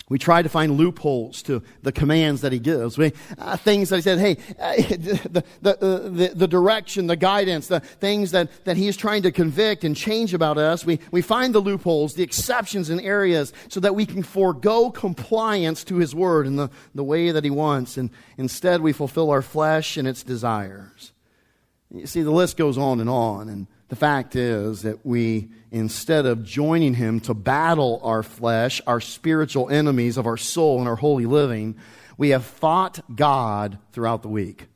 We 0.07 0.19
try 0.19 0.43
to 0.43 0.49
find 0.49 0.77
loopholes 0.77 1.41
to 1.43 1.63
the 1.81 1.91
commands 1.91 2.41
that 2.41 2.51
he 2.51 2.59
gives. 2.59 2.95
We, 2.95 3.13
uh, 3.39 3.57
things 3.57 3.89
that 3.89 3.95
he 3.95 4.01
said, 4.03 4.19
hey, 4.19 4.37
uh, 4.59 4.75
the, 4.77 5.43
the, 5.61 5.71
uh, 5.71 6.09
the, 6.09 6.31
the, 6.35 6.47
direction, 6.47 7.07
the 7.07 7.15
guidance, 7.15 7.67
the 7.67 7.79
things 7.79 8.29
that, 8.29 8.51
that 8.65 8.77
he 8.77 8.87
is 8.87 8.95
trying 8.95 9.23
to 9.23 9.31
convict 9.31 9.83
and 9.83 9.95
change 9.95 10.35
about 10.35 10.59
us. 10.59 10.85
We, 10.85 10.99
we 11.09 11.23
find 11.23 11.55
the 11.55 11.59
loopholes, 11.59 12.13
the 12.13 12.21
exceptions 12.21 12.91
in 12.91 12.99
areas 12.99 13.51
so 13.67 13.79
that 13.79 13.95
we 13.95 14.05
can 14.05 14.21
forego 14.21 14.91
compliance 14.91 15.83
to 15.85 15.95
his 15.95 16.13
word 16.13 16.45
in 16.45 16.55
the, 16.55 16.69
the 16.93 17.03
way 17.03 17.31
that 17.31 17.43
he 17.43 17.49
wants. 17.49 17.97
And 17.97 18.11
instead, 18.37 18.81
we 18.81 18.93
fulfill 18.93 19.31
our 19.31 19.41
flesh 19.41 19.97
and 19.97 20.07
its 20.07 20.21
desires. 20.21 21.13
You 21.91 22.05
see, 22.05 22.21
the 22.21 22.29
list 22.29 22.57
goes 22.57 22.77
on 22.77 22.99
and 22.99 23.09
on. 23.09 23.49
And 23.49 23.65
the 23.87 23.95
fact 23.95 24.35
is 24.35 24.81
that 24.81 25.05
we, 25.05 25.49
instead 25.71 26.25
of 26.25 26.43
joining 26.43 26.95
Him 26.95 27.19
to 27.21 27.33
battle 27.33 27.99
our 28.03 28.23
flesh, 28.23 28.81
our 28.87 28.99
spiritual 28.99 29.69
enemies 29.69 30.17
of 30.17 30.25
our 30.25 30.37
soul 30.37 30.79
and 30.79 30.87
our 30.87 30.95
holy 30.95 31.25
living, 31.25 31.75
we 32.17 32.29
have 32.29 32.45
fought 32.45 32.99
God 33.15 33.77
throughout 33.91 34.21
the 34.21 34.29
week 34.29 34.67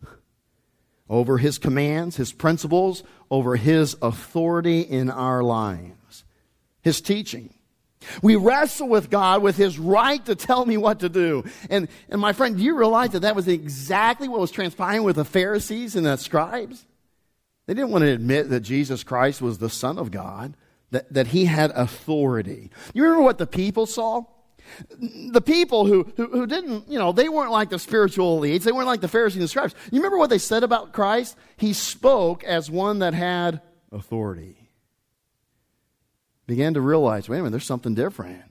over 1.09 1.39
His 1.39 1.57
commands, 1.57 2.17
His 2.17 2.31
principles, 2.31 3.03
over 3.31 3.55
His 3.55 3.95
authority 4.01 4.81
in 4.81 5.09
our 5.09 5.41
lives, 5.41 6.23
His 6.81 7.01
teaching. 7.01 7.53
We 8.21 8.35
wrestle 8.35 8.87
with 8.87 9.09
God 9.09 9.41
with 9.41 9.57
His 9.57 9.79
right 9.79 10.23
to 10.25 10.35
tell 10.35 10.65
me 10.65 10.77
what 10.77 10.99
to 10.99 11.09
do. 11.09 11.43
And, 11.69 11.89
and 12.09 12.21
my 12.21 12.33
friend, 12.33 12.57
do 12.57 12.63
you 12.63 12.77
realize 12.77 13.09
that 13.11 13.21
that 13.21 13.35
was 13.35 13.47
exactly 13.47 14.27
what 14.27 14.39
was 14.39 14.51
transpiring 14.51 15.03
with 15.03 15.15
the 15.15 15.25
Pharisees 15.25 15.95
and 15.95 16.05
the 16.05 16.15
scribes? 16.17 16.85
They 17.69 17.75
didn't 17.75 17.91
want 17.91 18.01
to 18.01 18.09
admit 18.09 18.49
that 18.49 18.61
Jesus 18.61 19.03
Christ 19.03 19.43
was 19.43 19.59
the 19.59 19.69
Son 19.69 19.99
of 19.99 20.09
God, 20.09 20.57
that, 20.89 21.13
that 21.13 21.27
he 21.27 21.45
had 21.45 21.69
authority. 21.75 22.71
You 22.95 23.03
remember 23.03 23.21
what 23.21 23.37
the 23.37 23.45
people 23.45 23.85
saw? 23.85 24.23
The 24.97 25.39
people 25.39 25.85
who, 25.85 26.11
who, 26.17 26.29
who 26.29 26.47
didn't, 26.47 26.89
you 26.89 26.97
know, 26.97 27.11
they 27.11 27.29
weren't 27.29 27.51
like 27.51 27.69
the 27.69 27.77
spiritual 27.77 28.39
elites. 28.39 28.63
They 28.63 28.71
weren't 28.71 28.87
like 28.87 29.01
the 29.01 29.07
Pharisees 29.07 29.35
and 29.35 29.43
the 29.43 29.47
scribes. 29.49 29.75
You 29.91 29.99
remember 29.99 30.17
what 30.17 30.31
they 30.31 30.39
said 30.39 30.63
about 30.63 30.93
Christ? 30.93 31.37
He 31.57 31.73
spoke 31.73 32.43
as 32.43 32.71
one 32.71 32.97
that 32.99 33.13
had 33.13 33.61
authority. 33.91 34.71
Began 36.47 36.73
to 36.73 36.81
realize, 36.81 37.29
wait 37.29 37.37
a 37.37 37.41
minute, 37.41 37.51
there's 37.51 37.67
something 37.67 37.93
different. 37.93 38.48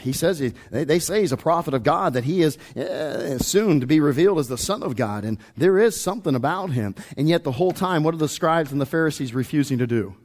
He 0.00 0.12
says, 0.12 0.38
he, 0.38 0.52
they, 0.70 0.84
they, 0.84 0.98
say 0.98 1.20
he's 1.20 1.32
a 1.32 1.36
prophet 1.36 1.74
of 1.74 1.82
God, 1.82 2.14
that 2.14 2.24
he 2.24 2.42
is 2.42 2.56
uh, 2.76 3.38
soon 3.38 3.80
to 3.80 3.86
be 3.86 4.00
revealed 4.00 4.38
as 4.38 4.48
the 4.48 4.58
Son 4.58 4.82
of 4.82 4.96
God. 4.96 5.24
And 5.24 5.38
there 5.56 5.78
is 5.78 6.00
something 6.00 6.34
about 6.34 6.70
him. 6.70 6.94
And 7.16 7.28
yet, 7.28 7.44
the 7.44 7.52
whole 7.52 7.72
time, 7.72 8.02
what 8.02 8.14
are 8.14 8.18
the 8.18 8.28
scribes 8.28 8.72
and 8.72 8.80
the 8.80 8.86
Pharisees 8.86 9.34
refusing 9.34 9.78
to 9.78 9.86
do? 9.86 10.16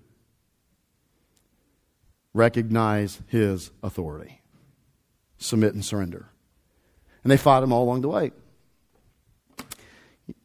Recognize 2.34 3.22
his 3.28 3.72
authority, 3.82 4.42
submit 5.38 5.74
and 5.74 5.84
surrender. 5.84 6.30
And 7.24 7.32
they 7.32 7.38
fought 7.38 7.64
him 7.64 7.74
all 7.74 7.84
along 7.84 8.02
the 8.02 8.10
way. 8.10 8.32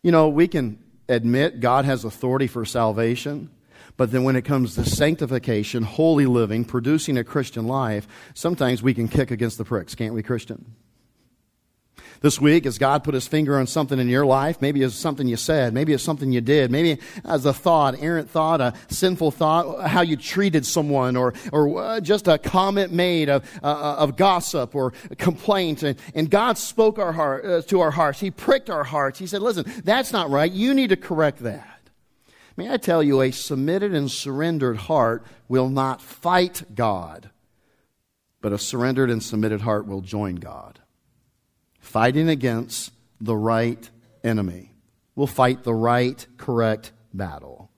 You 0.03 0.13
know, 0.13 0.29
we 0.29 0.49
can 0.49 0.79
admit 1.09 1.61
God 1.61 1.85
has 1.85 2.05
authority 2.05 2.47
for 2.47 2.65
salvation. 2.65 3.51
But 3.97 4.11
then 4.11 4.25
when 4.25 4.37
it 4.37 4.43
comes 4.43 4.75
to 4.75 4.85
sanctification, 4.85 5.83
holy 5.83 6.27
living, 6.27 6.65
producing 6.65 7.19
a 7.19 7.25
Christian 7.25 7.67
life, 7.67 8.09
sometimes 8.35 8.83
we 8.83 8.95
can 8.95 9.09
kick 9.09 9.31
against 9.31 9.59
the 9.59 9.65
pricks, 9.65 9.95
can't 9.95 10.15
we, 10.15 10.23
Christian? 10.23 10.75
This 12.23 12.41
week, 12.41 12.67
as 12.67 12.79
God 12.79 13.03
put 13.03 13.15
his 13.15 13.27
finger 13.27 13.59
on 13.59 13.67
something 13.67 13.99
in 13.99 14.09
your 14.09 14.25
life, 14.25 14.63
maybe 14.63 14.81
it's 14.83 14.95
something 14.95 15.27
you 15.27 15.37
said, 15.37 15.75
maybe 15.75 15.93
it's 15.93 16.05
something 16.05 16.31
you 16.31 16.41
did, 16.41 16.71
maybe 16.71 17.01
as 17.25 17.45
a 17.45 17.53
thought, 17.53 17.97
errant 18.01 18.31
thought, 18.31 18.61
a 18.61 18.75
sinful 18.89 19.33
thought, 19.33 19.89
how 19.89 20.03
you 20.03 20.17
treated 20.17 20.65
someone, 20.65 21.17
or, 21.17 21.35
or 21.53 21.83
uh, 21.83 22.01
just 22.01 22.29
a 22.29 22.39
comment 22.39 22.93
made 22.93 23.29
of, 23.29 23.45
uh, 23.61 23.67
uh, 23.67 23.97
of 23.99 24.17
gossip 24.17 24.77
or 24.77 24.93
complaint. 25.19 25.83
And, 25.83 25.99
and 26.15 26.31
God 26.31 26.59
spoke 26.59 27.01
our 27.01 27.13
heart, 27.13 27.45
uh, 27.45 27.63
to 27.63 27.81
our 27.81 27.91
hearts. 27.91 28.21
He 28.21 28.31
pricked 28.31 28.71
our 28.71 28.85
hearts. 28.85 29.19
He 29.19 29.27
said, 29.27 29.43
listen, 29.43 29.65
that's 29.83 30.13
not 30.13 30.31
right. 30.31 30.51
You 30.51 30.75
need 30.75 30.91
to 30.91 30.97
correct 30.97 31.41
that. 31.41 31.72
May 32.57 32.71
I 32.71 32.77
tell 32.77 33.03
you, 33.03 33.21
a 33.21 33.31
submitted 33.31 33.95
and 33.95 34.11
surrendered 34.11 34.77
heart 34.77 35.25
will 35.49 35.69
not 35.69 36.03
fight 36.03 36.75
God, 36.75 37.31
but 38.41 38.53
a 38.53 38.59
surrendered 38.59 39.11
and 39.11 39.23
submitted 39.23 39.63
heart 39.63 39.87
will 39.87 40.01
join 40.01 40.37
God. 40.37 40.81
Fighting 41.81 42.29
against 42.29 42.93
the 43.21 43.37
right 43.37 43.89
enemy. 44.25 44.73
will 45.15 45.27
fight 45.27 45.63
the 45.63 45.75
right, 45.75 46.27
correct 46.39 46.91
battle. 47.13 47.71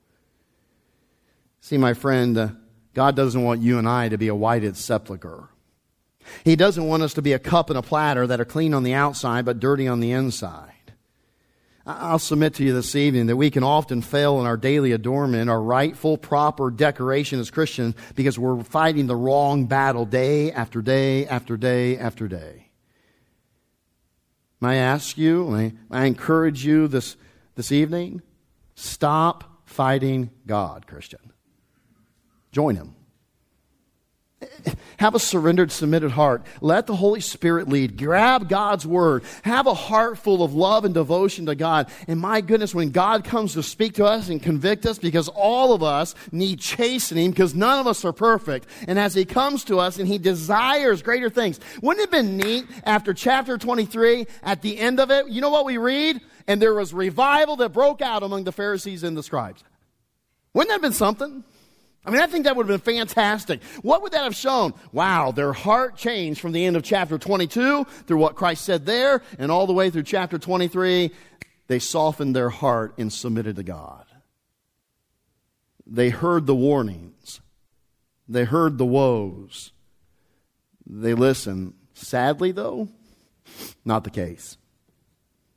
See, 1.61 1.79
my 1.79 1.95
friend, 1.95 2.39
uh, 2.39 2.49
God 2.95 3.17
doesn't 3.17 3.43
want 3.43 3.61
you 3.61 3.79
and 3.79 3.89
I 3.89 4.09
to 4.09 4.17
be 4.17 4.29
a 4.29 4.35
whited 4.35 4.77
sepulchre. 4.77 5.49
He 6.45 6.55
doesn't 6.57 6.87
want 6.87 7.03
us 7.03 7.15
to 7.15 7.23
be 7.23 7.33
a 7.33 7.39
cup 7.39 7.71
and 7.71 7.79
a 7.79 7.83
platter 7.83 8.27
that 8.27 8.41
are 8.41 8.45
clean 8.45 8.73
on 8.73 8.85
the 8.85 8.95
outside 8.95 9.45
but 9.45 9.59
dirty 9.59 9.89
on 9.89 10.01
the 10.01 10.13
inside. 10.13 10.74
I'll 11.87 12.19
submit 12.19 12.55
to 12.55 12.65
you 12.65 12.73
this 12.73 12.97
evening 12.97 13.27
that 13.27 13.37
we 13.37 13.51
can 13.51 13.63
often 13.63 14.01
fail 14.01 14.41
in 14.41 14.47
our 14.47 14.57
daily 14.57 14.93
adornment, 14.93 15.51
our 15.51 15.61
rightful, 15.61 16.17
proper 16.17 16.71
decoration 16.71 17.41
as 17.41 17.51
Christians, 17.51 17.95
because 18.15 18.39
we're 18.39 18.63
fighting 18.65 19.07
the 19.07 19.17
wrong 19.17 19.67
battle 19.67 20.07
day 20.07 20.51
after 20.51 20.81
day 20.81 21.27
after 21.27 21.59
day 21.59 21.99
after 21.99 22.27
day. 22.27 22.69
May 24.63 24.71
I 24.71 24.75
ask 24.77 25.19
you, 25.19 25.45
may 25.51 25.75
I 25.91 26.07
encourage 26.07 26.65
you 26.65 26.89
this, 26.89 27.17
this 27.55 27.71
evening? 27.71 28.23
Stop 28.75 29.63
fighting 29.67 30.31
God, 30.47 30.87
Christian. 30.87 31.33
Join 32.51 32.77
Him. 32.77 32.95
Have 34.99 35.15
a 35.15 35.19
surrendered, 35.19 35.73
submitted 35.73 36.13
heart. 36.13 36.47
Let 36.61 36.87
the 36.87 36.97
Holy 36.97 37.21
Spirit 37.21 37.69
lead. 37.69 37.99
Grab 37.99 38.49
God's 38.49 38.87
Word. 38.87 39.25
Have 39.43 39.67
a 39.67 39.75
heart 39.75 40.19
full 40.19 40.43
of 40.43 40.55
love 40.55 40.85
and 40.85 40.95
devotion 40.95 41.47
to 41.47 41.55
God. 41.55 41.91
And 42.07 42.21
my 42.21 42.41
goodness, 42.41 42.75
when 42.75 42.91
God 42.91 43.25
comes 43.25 43.55
to 43.55 43.63
speak 43.63 43.95
to 43.95 44.05
us 44.05 44.29
and 44.29 44.43
convict 44.43 44.87
us, 44.87 44.99
because 44.99 45.29
all 45.29 45.73
of 45.73 45.83
us 45.83 46.15
need 46.33 46.61
chastening, 46.61 47.31
because 47.31 47.55
none 47.55 47.79
of 47.79 47.87
us 47.87 48.05
are 48.05 48.13
perfect. 48.13 48.67
And 48.87 48.99
as 48.99 49.15
He 49.15 49.25
comes 49.25 49.65
to 49.65 49.79
us 49.79 49.99
and 49.99 50.09
He 50.09 50.19
desires 50.19 51.03
greater 51.03 51.29
things, 51.29 51.61
wouldn't 51.83 52.07
it 52.07 52.15
have 52.15 52.25
been 52.25 52.37
neat 52.37 52.65
after 52.85 53.13
chapter 53.13 53.59
23, 53.59 54.27
at 54.43 54.63
the 54.63 54.79
end 54.79 55.01
of 55.01 55.11
it, 55.11 55.29
you 55.29 55.41
know 55.41 55.51
what 55.51 55.65
we 55.65 55.77
read? 55.77 56.21
And 56.47 56.63
there 56.63 56.75
was 56.75 56.95
revival 56.95 57.57
that 57.57 57.71
broke 57.71 58.01
out 58.01 58.23
among 58.23 58.45
the 58.45 58.53
Pharisees 58.53 59.03
and 59.03 59.17
the 59.17 59.23
scribes. 59.23 59.65
Wouldn't 60.53 60.69
that 60.69 60.75
have 60.75 60.83
been 60.83 60.93
something? 60.93 61.45
I 62.07 62.11
mean, 62.11 62.21
I 62.21 62.27
think 62.27 62.45
that 62.45 62.55
would 62.55 62.69
have 62.69 62.85
been 62.85 62.97
fantastic. 62.97 63.63
What 63.83 64.03
would 64.03 64.13
that 64.13 64.25
have 64.25 64.37
shown? 64.37 64.75
Wow, 64.93 65.31
their 65.31 65.55
heart 65.55 65.97
changed 65.97 66.41
from 66.41 66.53
the 66.53 66.65
end 66.65 66.77
of 66.77 66.83
chapter 66.83 67.17
22 67.17 67.85
through 67.85 68.19
what 68.19 68.35
Christ 68.35 68.65
said 68.65 68.85
there 68.85 69.23
and 69.39 69.51
all 69.51 69.67
the 69.67 69.73
way 69.73 69.89
through 69.89 70.03
chapter 70.03 70.39
23. 70.39 71.11
They 71.67 71.79
softened 71.79 72.37
their 72.37 72.51
heart 72.51 72.95
and 72.99 73.11
submitted 73.11 73.57
to 73.57 73.63
God. 73.63 74.05
They 75.87 76.11
heard 76.11 76.47
the 76.47 76.55
warnings. 76.55 77.41
They 78.29 78.45
heard 78.45 78.77
the 78.77 78.87
woes. 78.87 79.73
They 80.87 81.15
listened. 81.15 81.75
Sadly, 81.95 82.53
though, 82.53 82.89
not 83.85 84.05
the 84.05 84.11
case. 84.11 84.59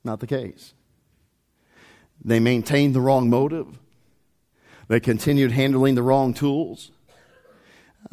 Not 0.03 0.19
the 0.19 0.27
case. 0.27 0.73
They 2.23 2.39
maintained 2.39 2.93
the 2.93 3.01
wrong 3.01 3.29
motive. 3.29 3.79
They 4.87 4.99
continued 4.99 5.51
handling 5.51 5.95
the 5.95 6.01
wrong 6.01 6.33
tools. 6.33 6.91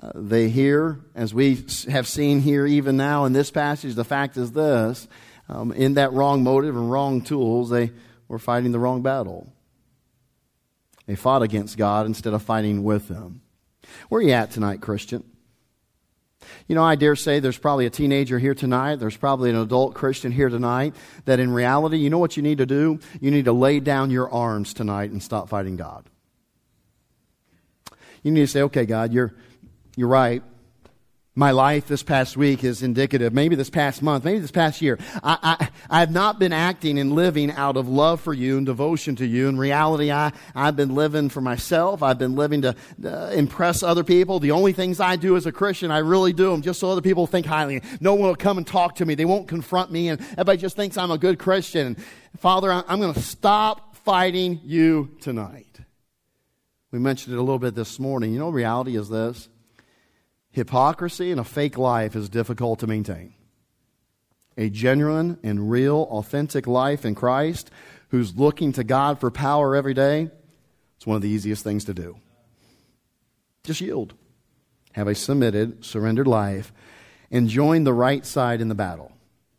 Uh, 0.02 0.10
they 0.14 0.48
hear, 0.48 1.00
as 1.14 1.32
we 1.32 1.64
have 1.88 2.08
seen 2.08 2.40
here 2.40 2.66
even 2.66 2.96
now 2.96 3.26
in 3.26 3.32
this 3.32 3.50
passage, 3.50 3.94
the 3.94 4.04
fact 4.04 4.36
is 4.36 4.52
this 4.52 5.06
um, 5.48 5.72
in 5.72 5.94
that 5.94 6.12
wrong 6.12 6.42
motive 6.42 6.76
and 6.76 6.90
wrong 6.90 7.20
tools, 7.20 7.70
they 7.70 7.92
were 8.26 8.38
fighting 8.38 8.72
the 8.72 8.78
wrong 8.78 9.02
battle. 9.02 9.52
They 11.06 11.14
fought 11.14 11.42
against 11.42 11.76
God 11.76 12.06
instead 12.06 12.32
of 12.32 12.42
fighting 12.42 12.82
with 12.82 13.08
Him. 13.08 13.42
Where 14.08 14.20
are 14.20 14.22
you 14.22 14.32
at 14.32 14.50
tonight, 14.50 14.80
Christian? 14.80 15.22
You 16.66 16.74
know, 16.74 16.84
I 16.84 16.94
dare 16.94 17.16
say 17.16 17.40
there's 17.40 17.58
probably 17.58 17.86
a 17.86 17.90
teenager 17.90 18.38
here 18.38 18.54
tonight. 18.54 18.96
There's 18.96 19.16
probably 19.16 19.50
an 19.50 19.56
adult 19.56 19.94
Christian 19.94 20.32
here 20.32 20.48
tonight 20.48 20.94
that 21.24 21.40
in 21.40 21.50
reality, 21.50 21.98
you 21.98 22.10
know 22.10 22.18
what 22.18 22.36
you 22.36 22.42
need 22.42 22.58
to 22.58 22.66
do? 22.66 22.98
You 23.20 23.30
need 23.30 23.44
to 23.46 23.52
lay 23.52 23.80
down 23.80 24.10
your 24.10 24.30
arms 24.30 24.74
tonight 24.74 25.10
and 25.10 25.22
stop 25.22 25.48
fighting 25.48 25.76
God. 25.76 26.08
You 28.24 28.32
need 28.32 28.40
to 28.40 28.46
say, 28.48 28.62
okay, 28.62 28.86
God, 28.86 29.12
you're, 29.12 29.34
you're 29.96 30.08
right. 30.08 30.42
My 31.36 31.50
life 31.50 31.88
this 31.88 32.04
past 32.04 32.36
week 32.36 32.62
is 32.62 32.82
indicative, 32.84 33.32
maybe 33.32 33.56
this 33.56 33.68
past 33.68 34.02
month, 34.02 34.24
maybe 34.24 34.38
this 34.38 34.52
past 34.52 34.80
year. 34.80 35.00
I, 35.22 35.58
I, 35.60 35.68
I 35.90 36.00
have 36.00 36.12
not 36.12 36.38
been 36.38 36.52
acting 36.52 36.96
and 36.96 37.12
living 37.12 37.50
out 37.50 37.76
of 37.76 37.88
love 37.88 38.20
for 38.20 38.32
you 38.32 38.56
and 38.56 38.64
devotion 38.64 39.16
to 39.16 39.26
you. 39.26 39.48
In 39.48 39.58
reality, 39.58 40.12
I, 40.12 40.32
I've 40.54 40.76
been 40.76 40.94
living 40.94 41.28
for 41.28 41.40
myself. 41.40 42.04
I've 42.04 42.18
been 42.18 42.36
living 42.36 42.62
to 42.62 42.76
uh, 43.04 43.30
impress 43.34 43.82
other 43.82 44.04
people. 44.04 44.38
The 44.38 44.52
only 44.52 44.72
things 44.72 45.00
I 45.00 45.16
do 45.16 45.36
as 45.36 45.44
a 45.44 45.52
Christian, 45.52 45.90
I 45.90 45.98
really 45.98 46.32
do 46.32 46.52
them 46.52 46.62
just 46.62 46.78
so 46.78 46.88
other 46.88 47.02
people 47.02 47.26
think 47.26 47.46
highly. 47.46 47.82
No 48.00 48.14
one 48.14 48.28
will 48.28 48.36
come 48.36 48.56
and 48.56 48.66
talk 48.66 48.94
to 48.96 49.04
me. 49.04 49.16
They 49.16 49.24
won't 49.24 49.48
confront 49.48 49.90
me, 49.90 50.10
and 50.10 50.20
everybody 50.20 50.58
just 50.58 50.76
thinks 50.76 50.96
I'm 50.96 51.10
a 51.10 51.18
good 51.18 51.40
Christian. 51.40 51.96
Father, 52.38 52.70
I'm 52.70 53.00
going 53.00 53.12
to 53.12 53.20
stop 53.20 53.96
fighting 53.96 54.60
you 54.62 55.10
tonight. 55.20 55.73
We 56.94 57.00
mentioned 57.00 57.34
it 57.34 57.38
a 57.40 57.42
little 57.42 57.58
bit 57.58 57.74
this 57.74 57.98
morning. 57.98 58.32
You 58.32 58.38
know, 58.38 58.50
reality 58.50 58.96
is 58.96 59.08
this 59.08 59.48
hypocrisy 60.52 61.32
and 61.32 61.40
a 61.40 61.44
fake 61.44 61.76
life 61.76 62.14
is 62.14 62.28
difficult 62.28 62.78
to 62.78 62.86
maintain. 62.86 63.34
A 64.56 64.70
genuine 64.70 65.40
and 65.42 65.68
real, 65.68 66.06
authentic 66.08 66.68
life 66.68 67.04
in 67.04 67.16
Christ 67.16 67.72
who's 68.10 68.36
looking 68.36 68.70
to 68.74 68.84
God 68.84 69.18
for 69.18 69.32
power 69.32 69.74
every 69.74 69.92
day, 69.92 70.30
it's 70.96 71.04
one 71.04 71.16
of 71.16 71.22
the 71.22 71.28
easiest 71.28 71.64
things 71.64 71.84
to 71.86 71.94
do. 71.94 72.16
Just 73.64 73.80
yield. 73.80 74.14
Have 74.92 75.08
a 75.08 75.16
submitted, 75.16 75.84
surrendered 75.84 76.28
life 76.28 76.72
and 77.28 77.48
join 77.48 77.82
the 77.82 77.92
right 77.92 78.24
side 78.24 78.60
in 78.60 78.68
the 78.68 78.76
battle. 78.76 79.10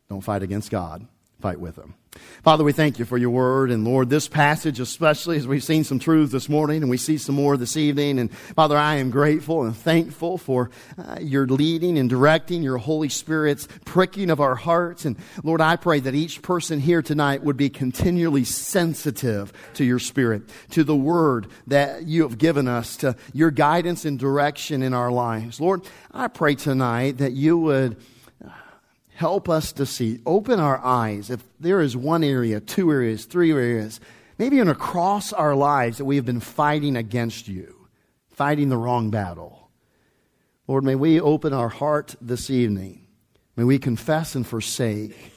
Don't 0.08 0.22
fight 0.22 0.42
against 0.42 0.72
God, 0.72 1.06
fight 1.42 1.60
with 1.60 1.76
Him. 1.76 1.96
Father, 2.44 2.64
we 2.64 2.74
thank 2.74 3.00
you 3.00 3.06
for 3.06 3.18
your 3.18 3.32
word. 3.32 3.72
And 3.72 3.84
Lord, 3.84 4.10
this 4.10 4.28
passage, 4.28 4.80
especially 4.80 5.38
as 5.38 5.48
we've 5.48 5.64
seen 5.64 5.84
some 5.84 6.00
truths 6.00 6.32
this 6.32 6.48
morning 6.48 6.82
and 6.84 6.90
we 6.90 6.98
see 6.98 7.18
some 7.18 7.36
more 7.36 7.58
this 7.58 7.76
evening. 7.76 8.20
And 8.20 8.32
Father, 8.32 8.78
I 8.78 8.96
am 8.96 9.10
grateful 9.10 9.64
and 9.64 9.76
thankful 9.76 10.38
for 10.38 10.70
uh, 10.98 11.18
your 11.20 11.48
leading 11.48 11.98
and 11.98 12.10
directing, 12.10 12.62
your 12.62 12.78
Holy 12.78 13.10
Spirit's 13.10 13.68
pricking 13.86 14.30
of 14.30 14.40
our 14.40 14.56
hearts. 14.56 15.06
And 15.06 15.18
Lord, 15.44 15.60
I 15.60 15.76
pray 15.76 16.00
that 16.02 16.14
each 16.14 16.42
person 16.42 16.80
here 16.80 17.02
tonight 17.02 17.44
would 17.44 17.58
be 17.58 17.70
continually 17.70 18.44
sensitive 18.44 19.52
to 19.74 19.84
your 19.84 20.00
Spirit, 20.00 20.44
to 20.72 20.84
the 20.84 20.96
word 20.96 21.48
that 21.68 22.06
you 22.06 22.24
have 22.24 22.38
given 22.38 22.68
us, 22.68 22.98
to 22.98 23.16
your 23.34 23.52
guidance 23.52 24.06
and 24.06 24.20
direction 24.20 24.84
in 24.84 24.94
our 24.94 25.12
lives. 25.12 25.60
Lord, 25.60 25.82
I 26.12 26.28
pray 26.28 26.56
tonight 26.56 27.18
that 27.18 27.32
you 27.32 27.58
would 27.58 27.98
Help 29.16 29.48
us 29.48 29.72
to 29.72 29.86
see. 29.86 30.20
Open 30.26 30.60
our 30.60 30.78
eyes. 30.84 31.30
If 31.30 31.42
there 31.58 31.80
is 31.80 31.96
one 31.96 32.22
area, 32.22 32.60
two 32.60 32.92
areas, 32.92 33.24
three 33.24 33.52
areas, 33.52 34.02
maybe 34.38 34.58
even 34.58 34.68
across 34.68 35.32
our 35.32 35.56
lives 35.56 36.00
that 36.00 36.06
we 36.06 36.18
have 36.18 36.26
been 36.26 36.42
fighting 36.42 36.98
against 36.98 37.48
you, 37.48 37.88
fighting 38.32 38.68
the 38.68 38.78
wrong 38.78 39.12
battle. 39.12 39.70
Lord, 40.68 40.84
may 40.84 40.96
we 40.96 41.22
open 41.22 41.54
our 41.54 41.70
heart 41.70 42.16
this 42.20 42.50
evening. 42.50 43.08
May 43.56 43.64
we 43.64 43.80
confess 43.80 44.36
and 44.36 44.46
forsake. 44.46 45.32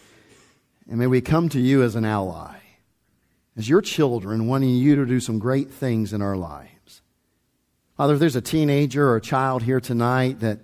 And 0.88 0.99
may 0.99 1.07
we 1.07 1.21
come 1.21 1.49
to 1.51 1.61
you 1.61 1.85
as 1.85 1.95
an 1.95 2.05
ally, 2.05 2.57
as 3.57 3.69
your 3.69 3.81
children, 3.81 4.49
wanting 4.49 4.71
you 4.71 4.97
to 4.97 5.07
do 5.07 5.21
some 5.21 5.38
great 5.38 5.71
things 5.71 6.12
in 6.12 6.21
our 6.21 6.37
lives. 6.37 7.03
Father, 7.97 8.14
if 8.14 8.21
there's 8.21 8.35
a 8.35 8.41
teenager 8.41 9.07
or 9.07 9.14
a 9.14 9.21
child 9.21 9.62
here 9.62 9.81
tonight 9.81 10.41
that 10.41 10.59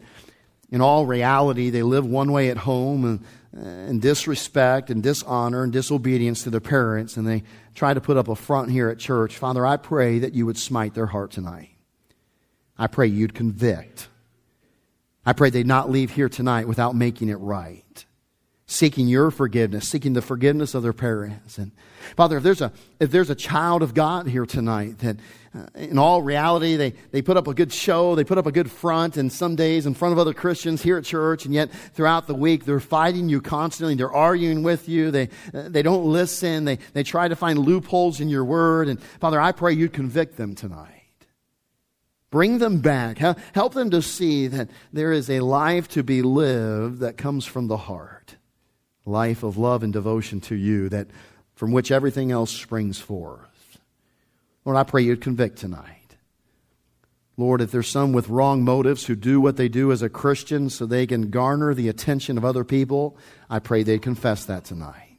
in 0.74 0.80
all 0.80 1.06
reality, 1.06 1.70
they 1.70 1.84
live 1.84 2.04
one 2.04 2.32
way 2.32 2.50
at 2.50 2.56
home 2.56 3.04
and, 3.04 3.24
and 3.52 4.02
disrespect 4.02 4.90
and 4.90 5.04
dishonor 5.04 5.62
and 5.62 5.72
disobedience 5.72 6.42
to 6.42 6.50
their 6.50 6.58
parents, 6.58 7.16
and 7.16 7.24
they 7.24 7.44
try 7.76 7.94
to 7.94 8.00
put 8.00 8.16
up 8.16 8.26
a 8.26 8.34
front 8.34 8.72
here 8.72 8.88
at 8.88 8.98
church. 8.98 9.36
Father, 9.36 9.64
I 9.64 9.76
pray 9.76 10.18
that 10.18 10.34
you 10.34 10.46
would 10.46 10.58
smite 10.58 10.94
their 10.94 11.06
heart 11.06 11.30
tonight. 11.30 11.70
I 12.76 12.88
pray 12.88 13.06
you'd 13.06 13.34
convict. 13.34 14.08
I 15.24 15.32
pray 15.32 15.50
they'd 15.50 15.64
not 15.64 15.92
leave 15.92 16.10
here 16.10 16.28
tonight 16.28 16.66
without 16.66 16.96
making 16.96 17.28
it 17.28 17.38
right 17.38 18.04
seeking 18.66 19.06
your 19.08 19.30
forgiveness, 19.30 19.86
seeking 19.88 20.14
the 20.14 20.22
forgiveness 20.22 20.74
of 20.74 20.82
their 20.82 20.94
parents. 20.94 21.58
And 21.58 21.70
Father, 22.16 22.38
if 22.38 22.42
there's 22.42 22.62
a, 22.62 22.72
if 22.98 23.10
there's 23.10 23.28
a 23.28 23.34
child 23.34 23.82
of 23.82 23.92
God 23.92 24.26
here 24.26 24.46
tonight 24.46 24.98
that 25.00 25.16
uh, 25.54 25.66
in 25.74 25.98
all 25.98 26.22
reality, 26.22 26.76
they, 26.76 26.94
they 27.10 27.20
put 27.20 27.36
up 27.36 27.46
a 27.46 27.52
good 27.52 27.72
show, 27.72 28.14
they 28.14 28.24
put 28.24 28.38
up 28.38 28.46
a 28.46 28.52
good 28.52 28.70
front, 28.70 29.18
and 29.18 29.30
some 29.30 29.54
days 29.54 29.84
in 29.84 29.92
front 29.92 30.12
of 30.12 30.18
other 30.18 30.32
Christians 30.32 30.82
here 30.82 30.96
at 30.96 31.04
church, 31.04 31.44
and 31.44 31.52
yet 31.52 31.70
throughout 31.92 32.26
the 32.26 32.34
week, 32.34 32.64
they're 32.64 32.80
fighting 32.80 33.28
you 33.28 33.42
constantly, 33.42 33.94
they're 33.96 34.12
arguing 34.12 34.62
with 34.62 34.88
you, 34.88 35.10
they, 35.10 35.28
uh, 35.52 35.68
they 35.68 35.82
don't 35.82 36.06
listen, 36.06 36.64
they, 36.64 36.78
they 36.94 37.02
try 37.02 37.28
to 37.28 37.36
find 37.36 37.58
loopholes 37.58 38.18
in 38.20 38.30
your 38.30 38.44
word. 38.44 38.88
And 38.88 39.00
Father, 39.20 39.40
I 39.40 39.52
pray 39.52 39.74
you'd 39.74 39.92
convict 39.92 40.36
them 40.38 40.54
tonight. 40.54 40.90
Bring 42.30 42.58
them 42.58 42.80
back. 42.80 43.18
Help 43.18 43.74
them 43.74 43.90
to 43.90 44.02
see 44.02 44.48
that 44.48 44.68
there 44.92 45.12
is 45.12 45.30
a 45.30 45.38
life 45.38 45.86
to 45.88 46.02
be 46.02 46.22
lived 46.22 46.98
that 46.98 47.16
comes 47.16 47.44
from 47.44 47.68
the 47.68 47.76
heart 47.76 48.36
life 49.06 49.42
of 49.42 49.56
love 49.56 49.82
and 49.82 49.92
devotion 49.92 50.40
to 50.40 50.54
you 50.54 50.88
that 50.88 51.08
from 51.54 51.72
which 51.72 51.90
everything 51.90 52.32
else 52.32 52.50
springs 52.50 52.98
forth. 52.98 53.78
Lord, 54.64 54.76
I 54.76 54.82
pray 54.82 55.02
you'd 55.02 55.20
convict 55.20 55.58
tonight. 55.58 56.16
Lord, 57.36 57.60
if 57.60 57.70
there's 57.70 57.88
some 57.88 58.12
with 58.12 58.28
wrong 58.28 58.62
motives 58.62 59.06
who 59.06 59.16
do 59.16 59.40
what 59.40 59.56
they 59.56 59.68
do 59.68 59.90
as 59.90 60.02
a 60.02 60.08
Christian 60.08 60.70
so 60.70 60.86
they 60.86 61.06
can 61.06 61.30
garner 61.30 61.74
the 61.74 61.88
attention 61.88 62.38
of 62.38 62.44
other 62.44 62.64
people, 62.64 63.16
I 63.50 63.58
pray 63.58 63.82
they'd 63.82 64.02
confess 64.02 64.44
that 64.44 64.64
tonight. 64.64 65.14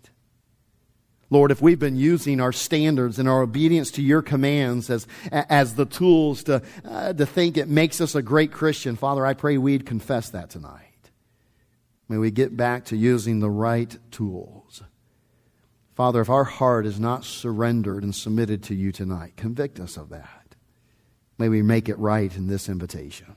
Lord, 1.29 1.51
if 1.51 1.61
we've 1.61 1.79
been 1.79 1.97
using 1.97 2.39
our 2.39 2.53
standards 2.53 3.19
and 3.19 3.27
our 3.27 3.41
obedience 3.41 3.91
to 3.91 4.01
your 4.01 4.21
commands 4.21 4.89
as, 4.89 5.07
as 5.31 5.75
the 5.75 5.85
tools 5.85 6.43
to, 6.43 6.61
uh, 6.85 7.13
to 7.13 7.25
think 7.25 7.57
it 7.57 7.67
makes 7.67 7.99
us 7.99 8.15
a 8.15 8.21
great 8.21 8.51
Christian, 8.51 8.95
Father, 8.95 9.25
I 9.25 9.33
pray 9.33 9.57
we'd 9.57 9.85
confess 9.85 10.29
that 10.29 10.51
tonight. 10.51 10.84
May 12.07 12.17
we 12.17 12.31
get 12.31 12.55
back 12.55 12.85
to 12.85 12.97
using 12.97 13.39
the 13.39 13.49
right 13.49 13.97
tools. 14.11 14.83
Father, 15.95 16.21
if 16.21 16.29
our 16.29 16.43
heart 16.43 16.85
is 16.85 16.99
not 16.99 17.23
surrendered 17.23 18.03
and 18.03 18.13
submitted 18.13 18.61
to 18.63 18.75
you 18.75 18.91
tonight, 18.91 19.37
convict 19.37 19.79
us 19.79 19.97
of 19.97 20.09
that. 20.09 20.55
May 21.37 21.49
we 21.49 21.61
make 21.61 21.89
it 21.89 21.97
right 21.97 22.35
in 22.35 22.47
this 22.47 22.69
invitation. 22.69 23.35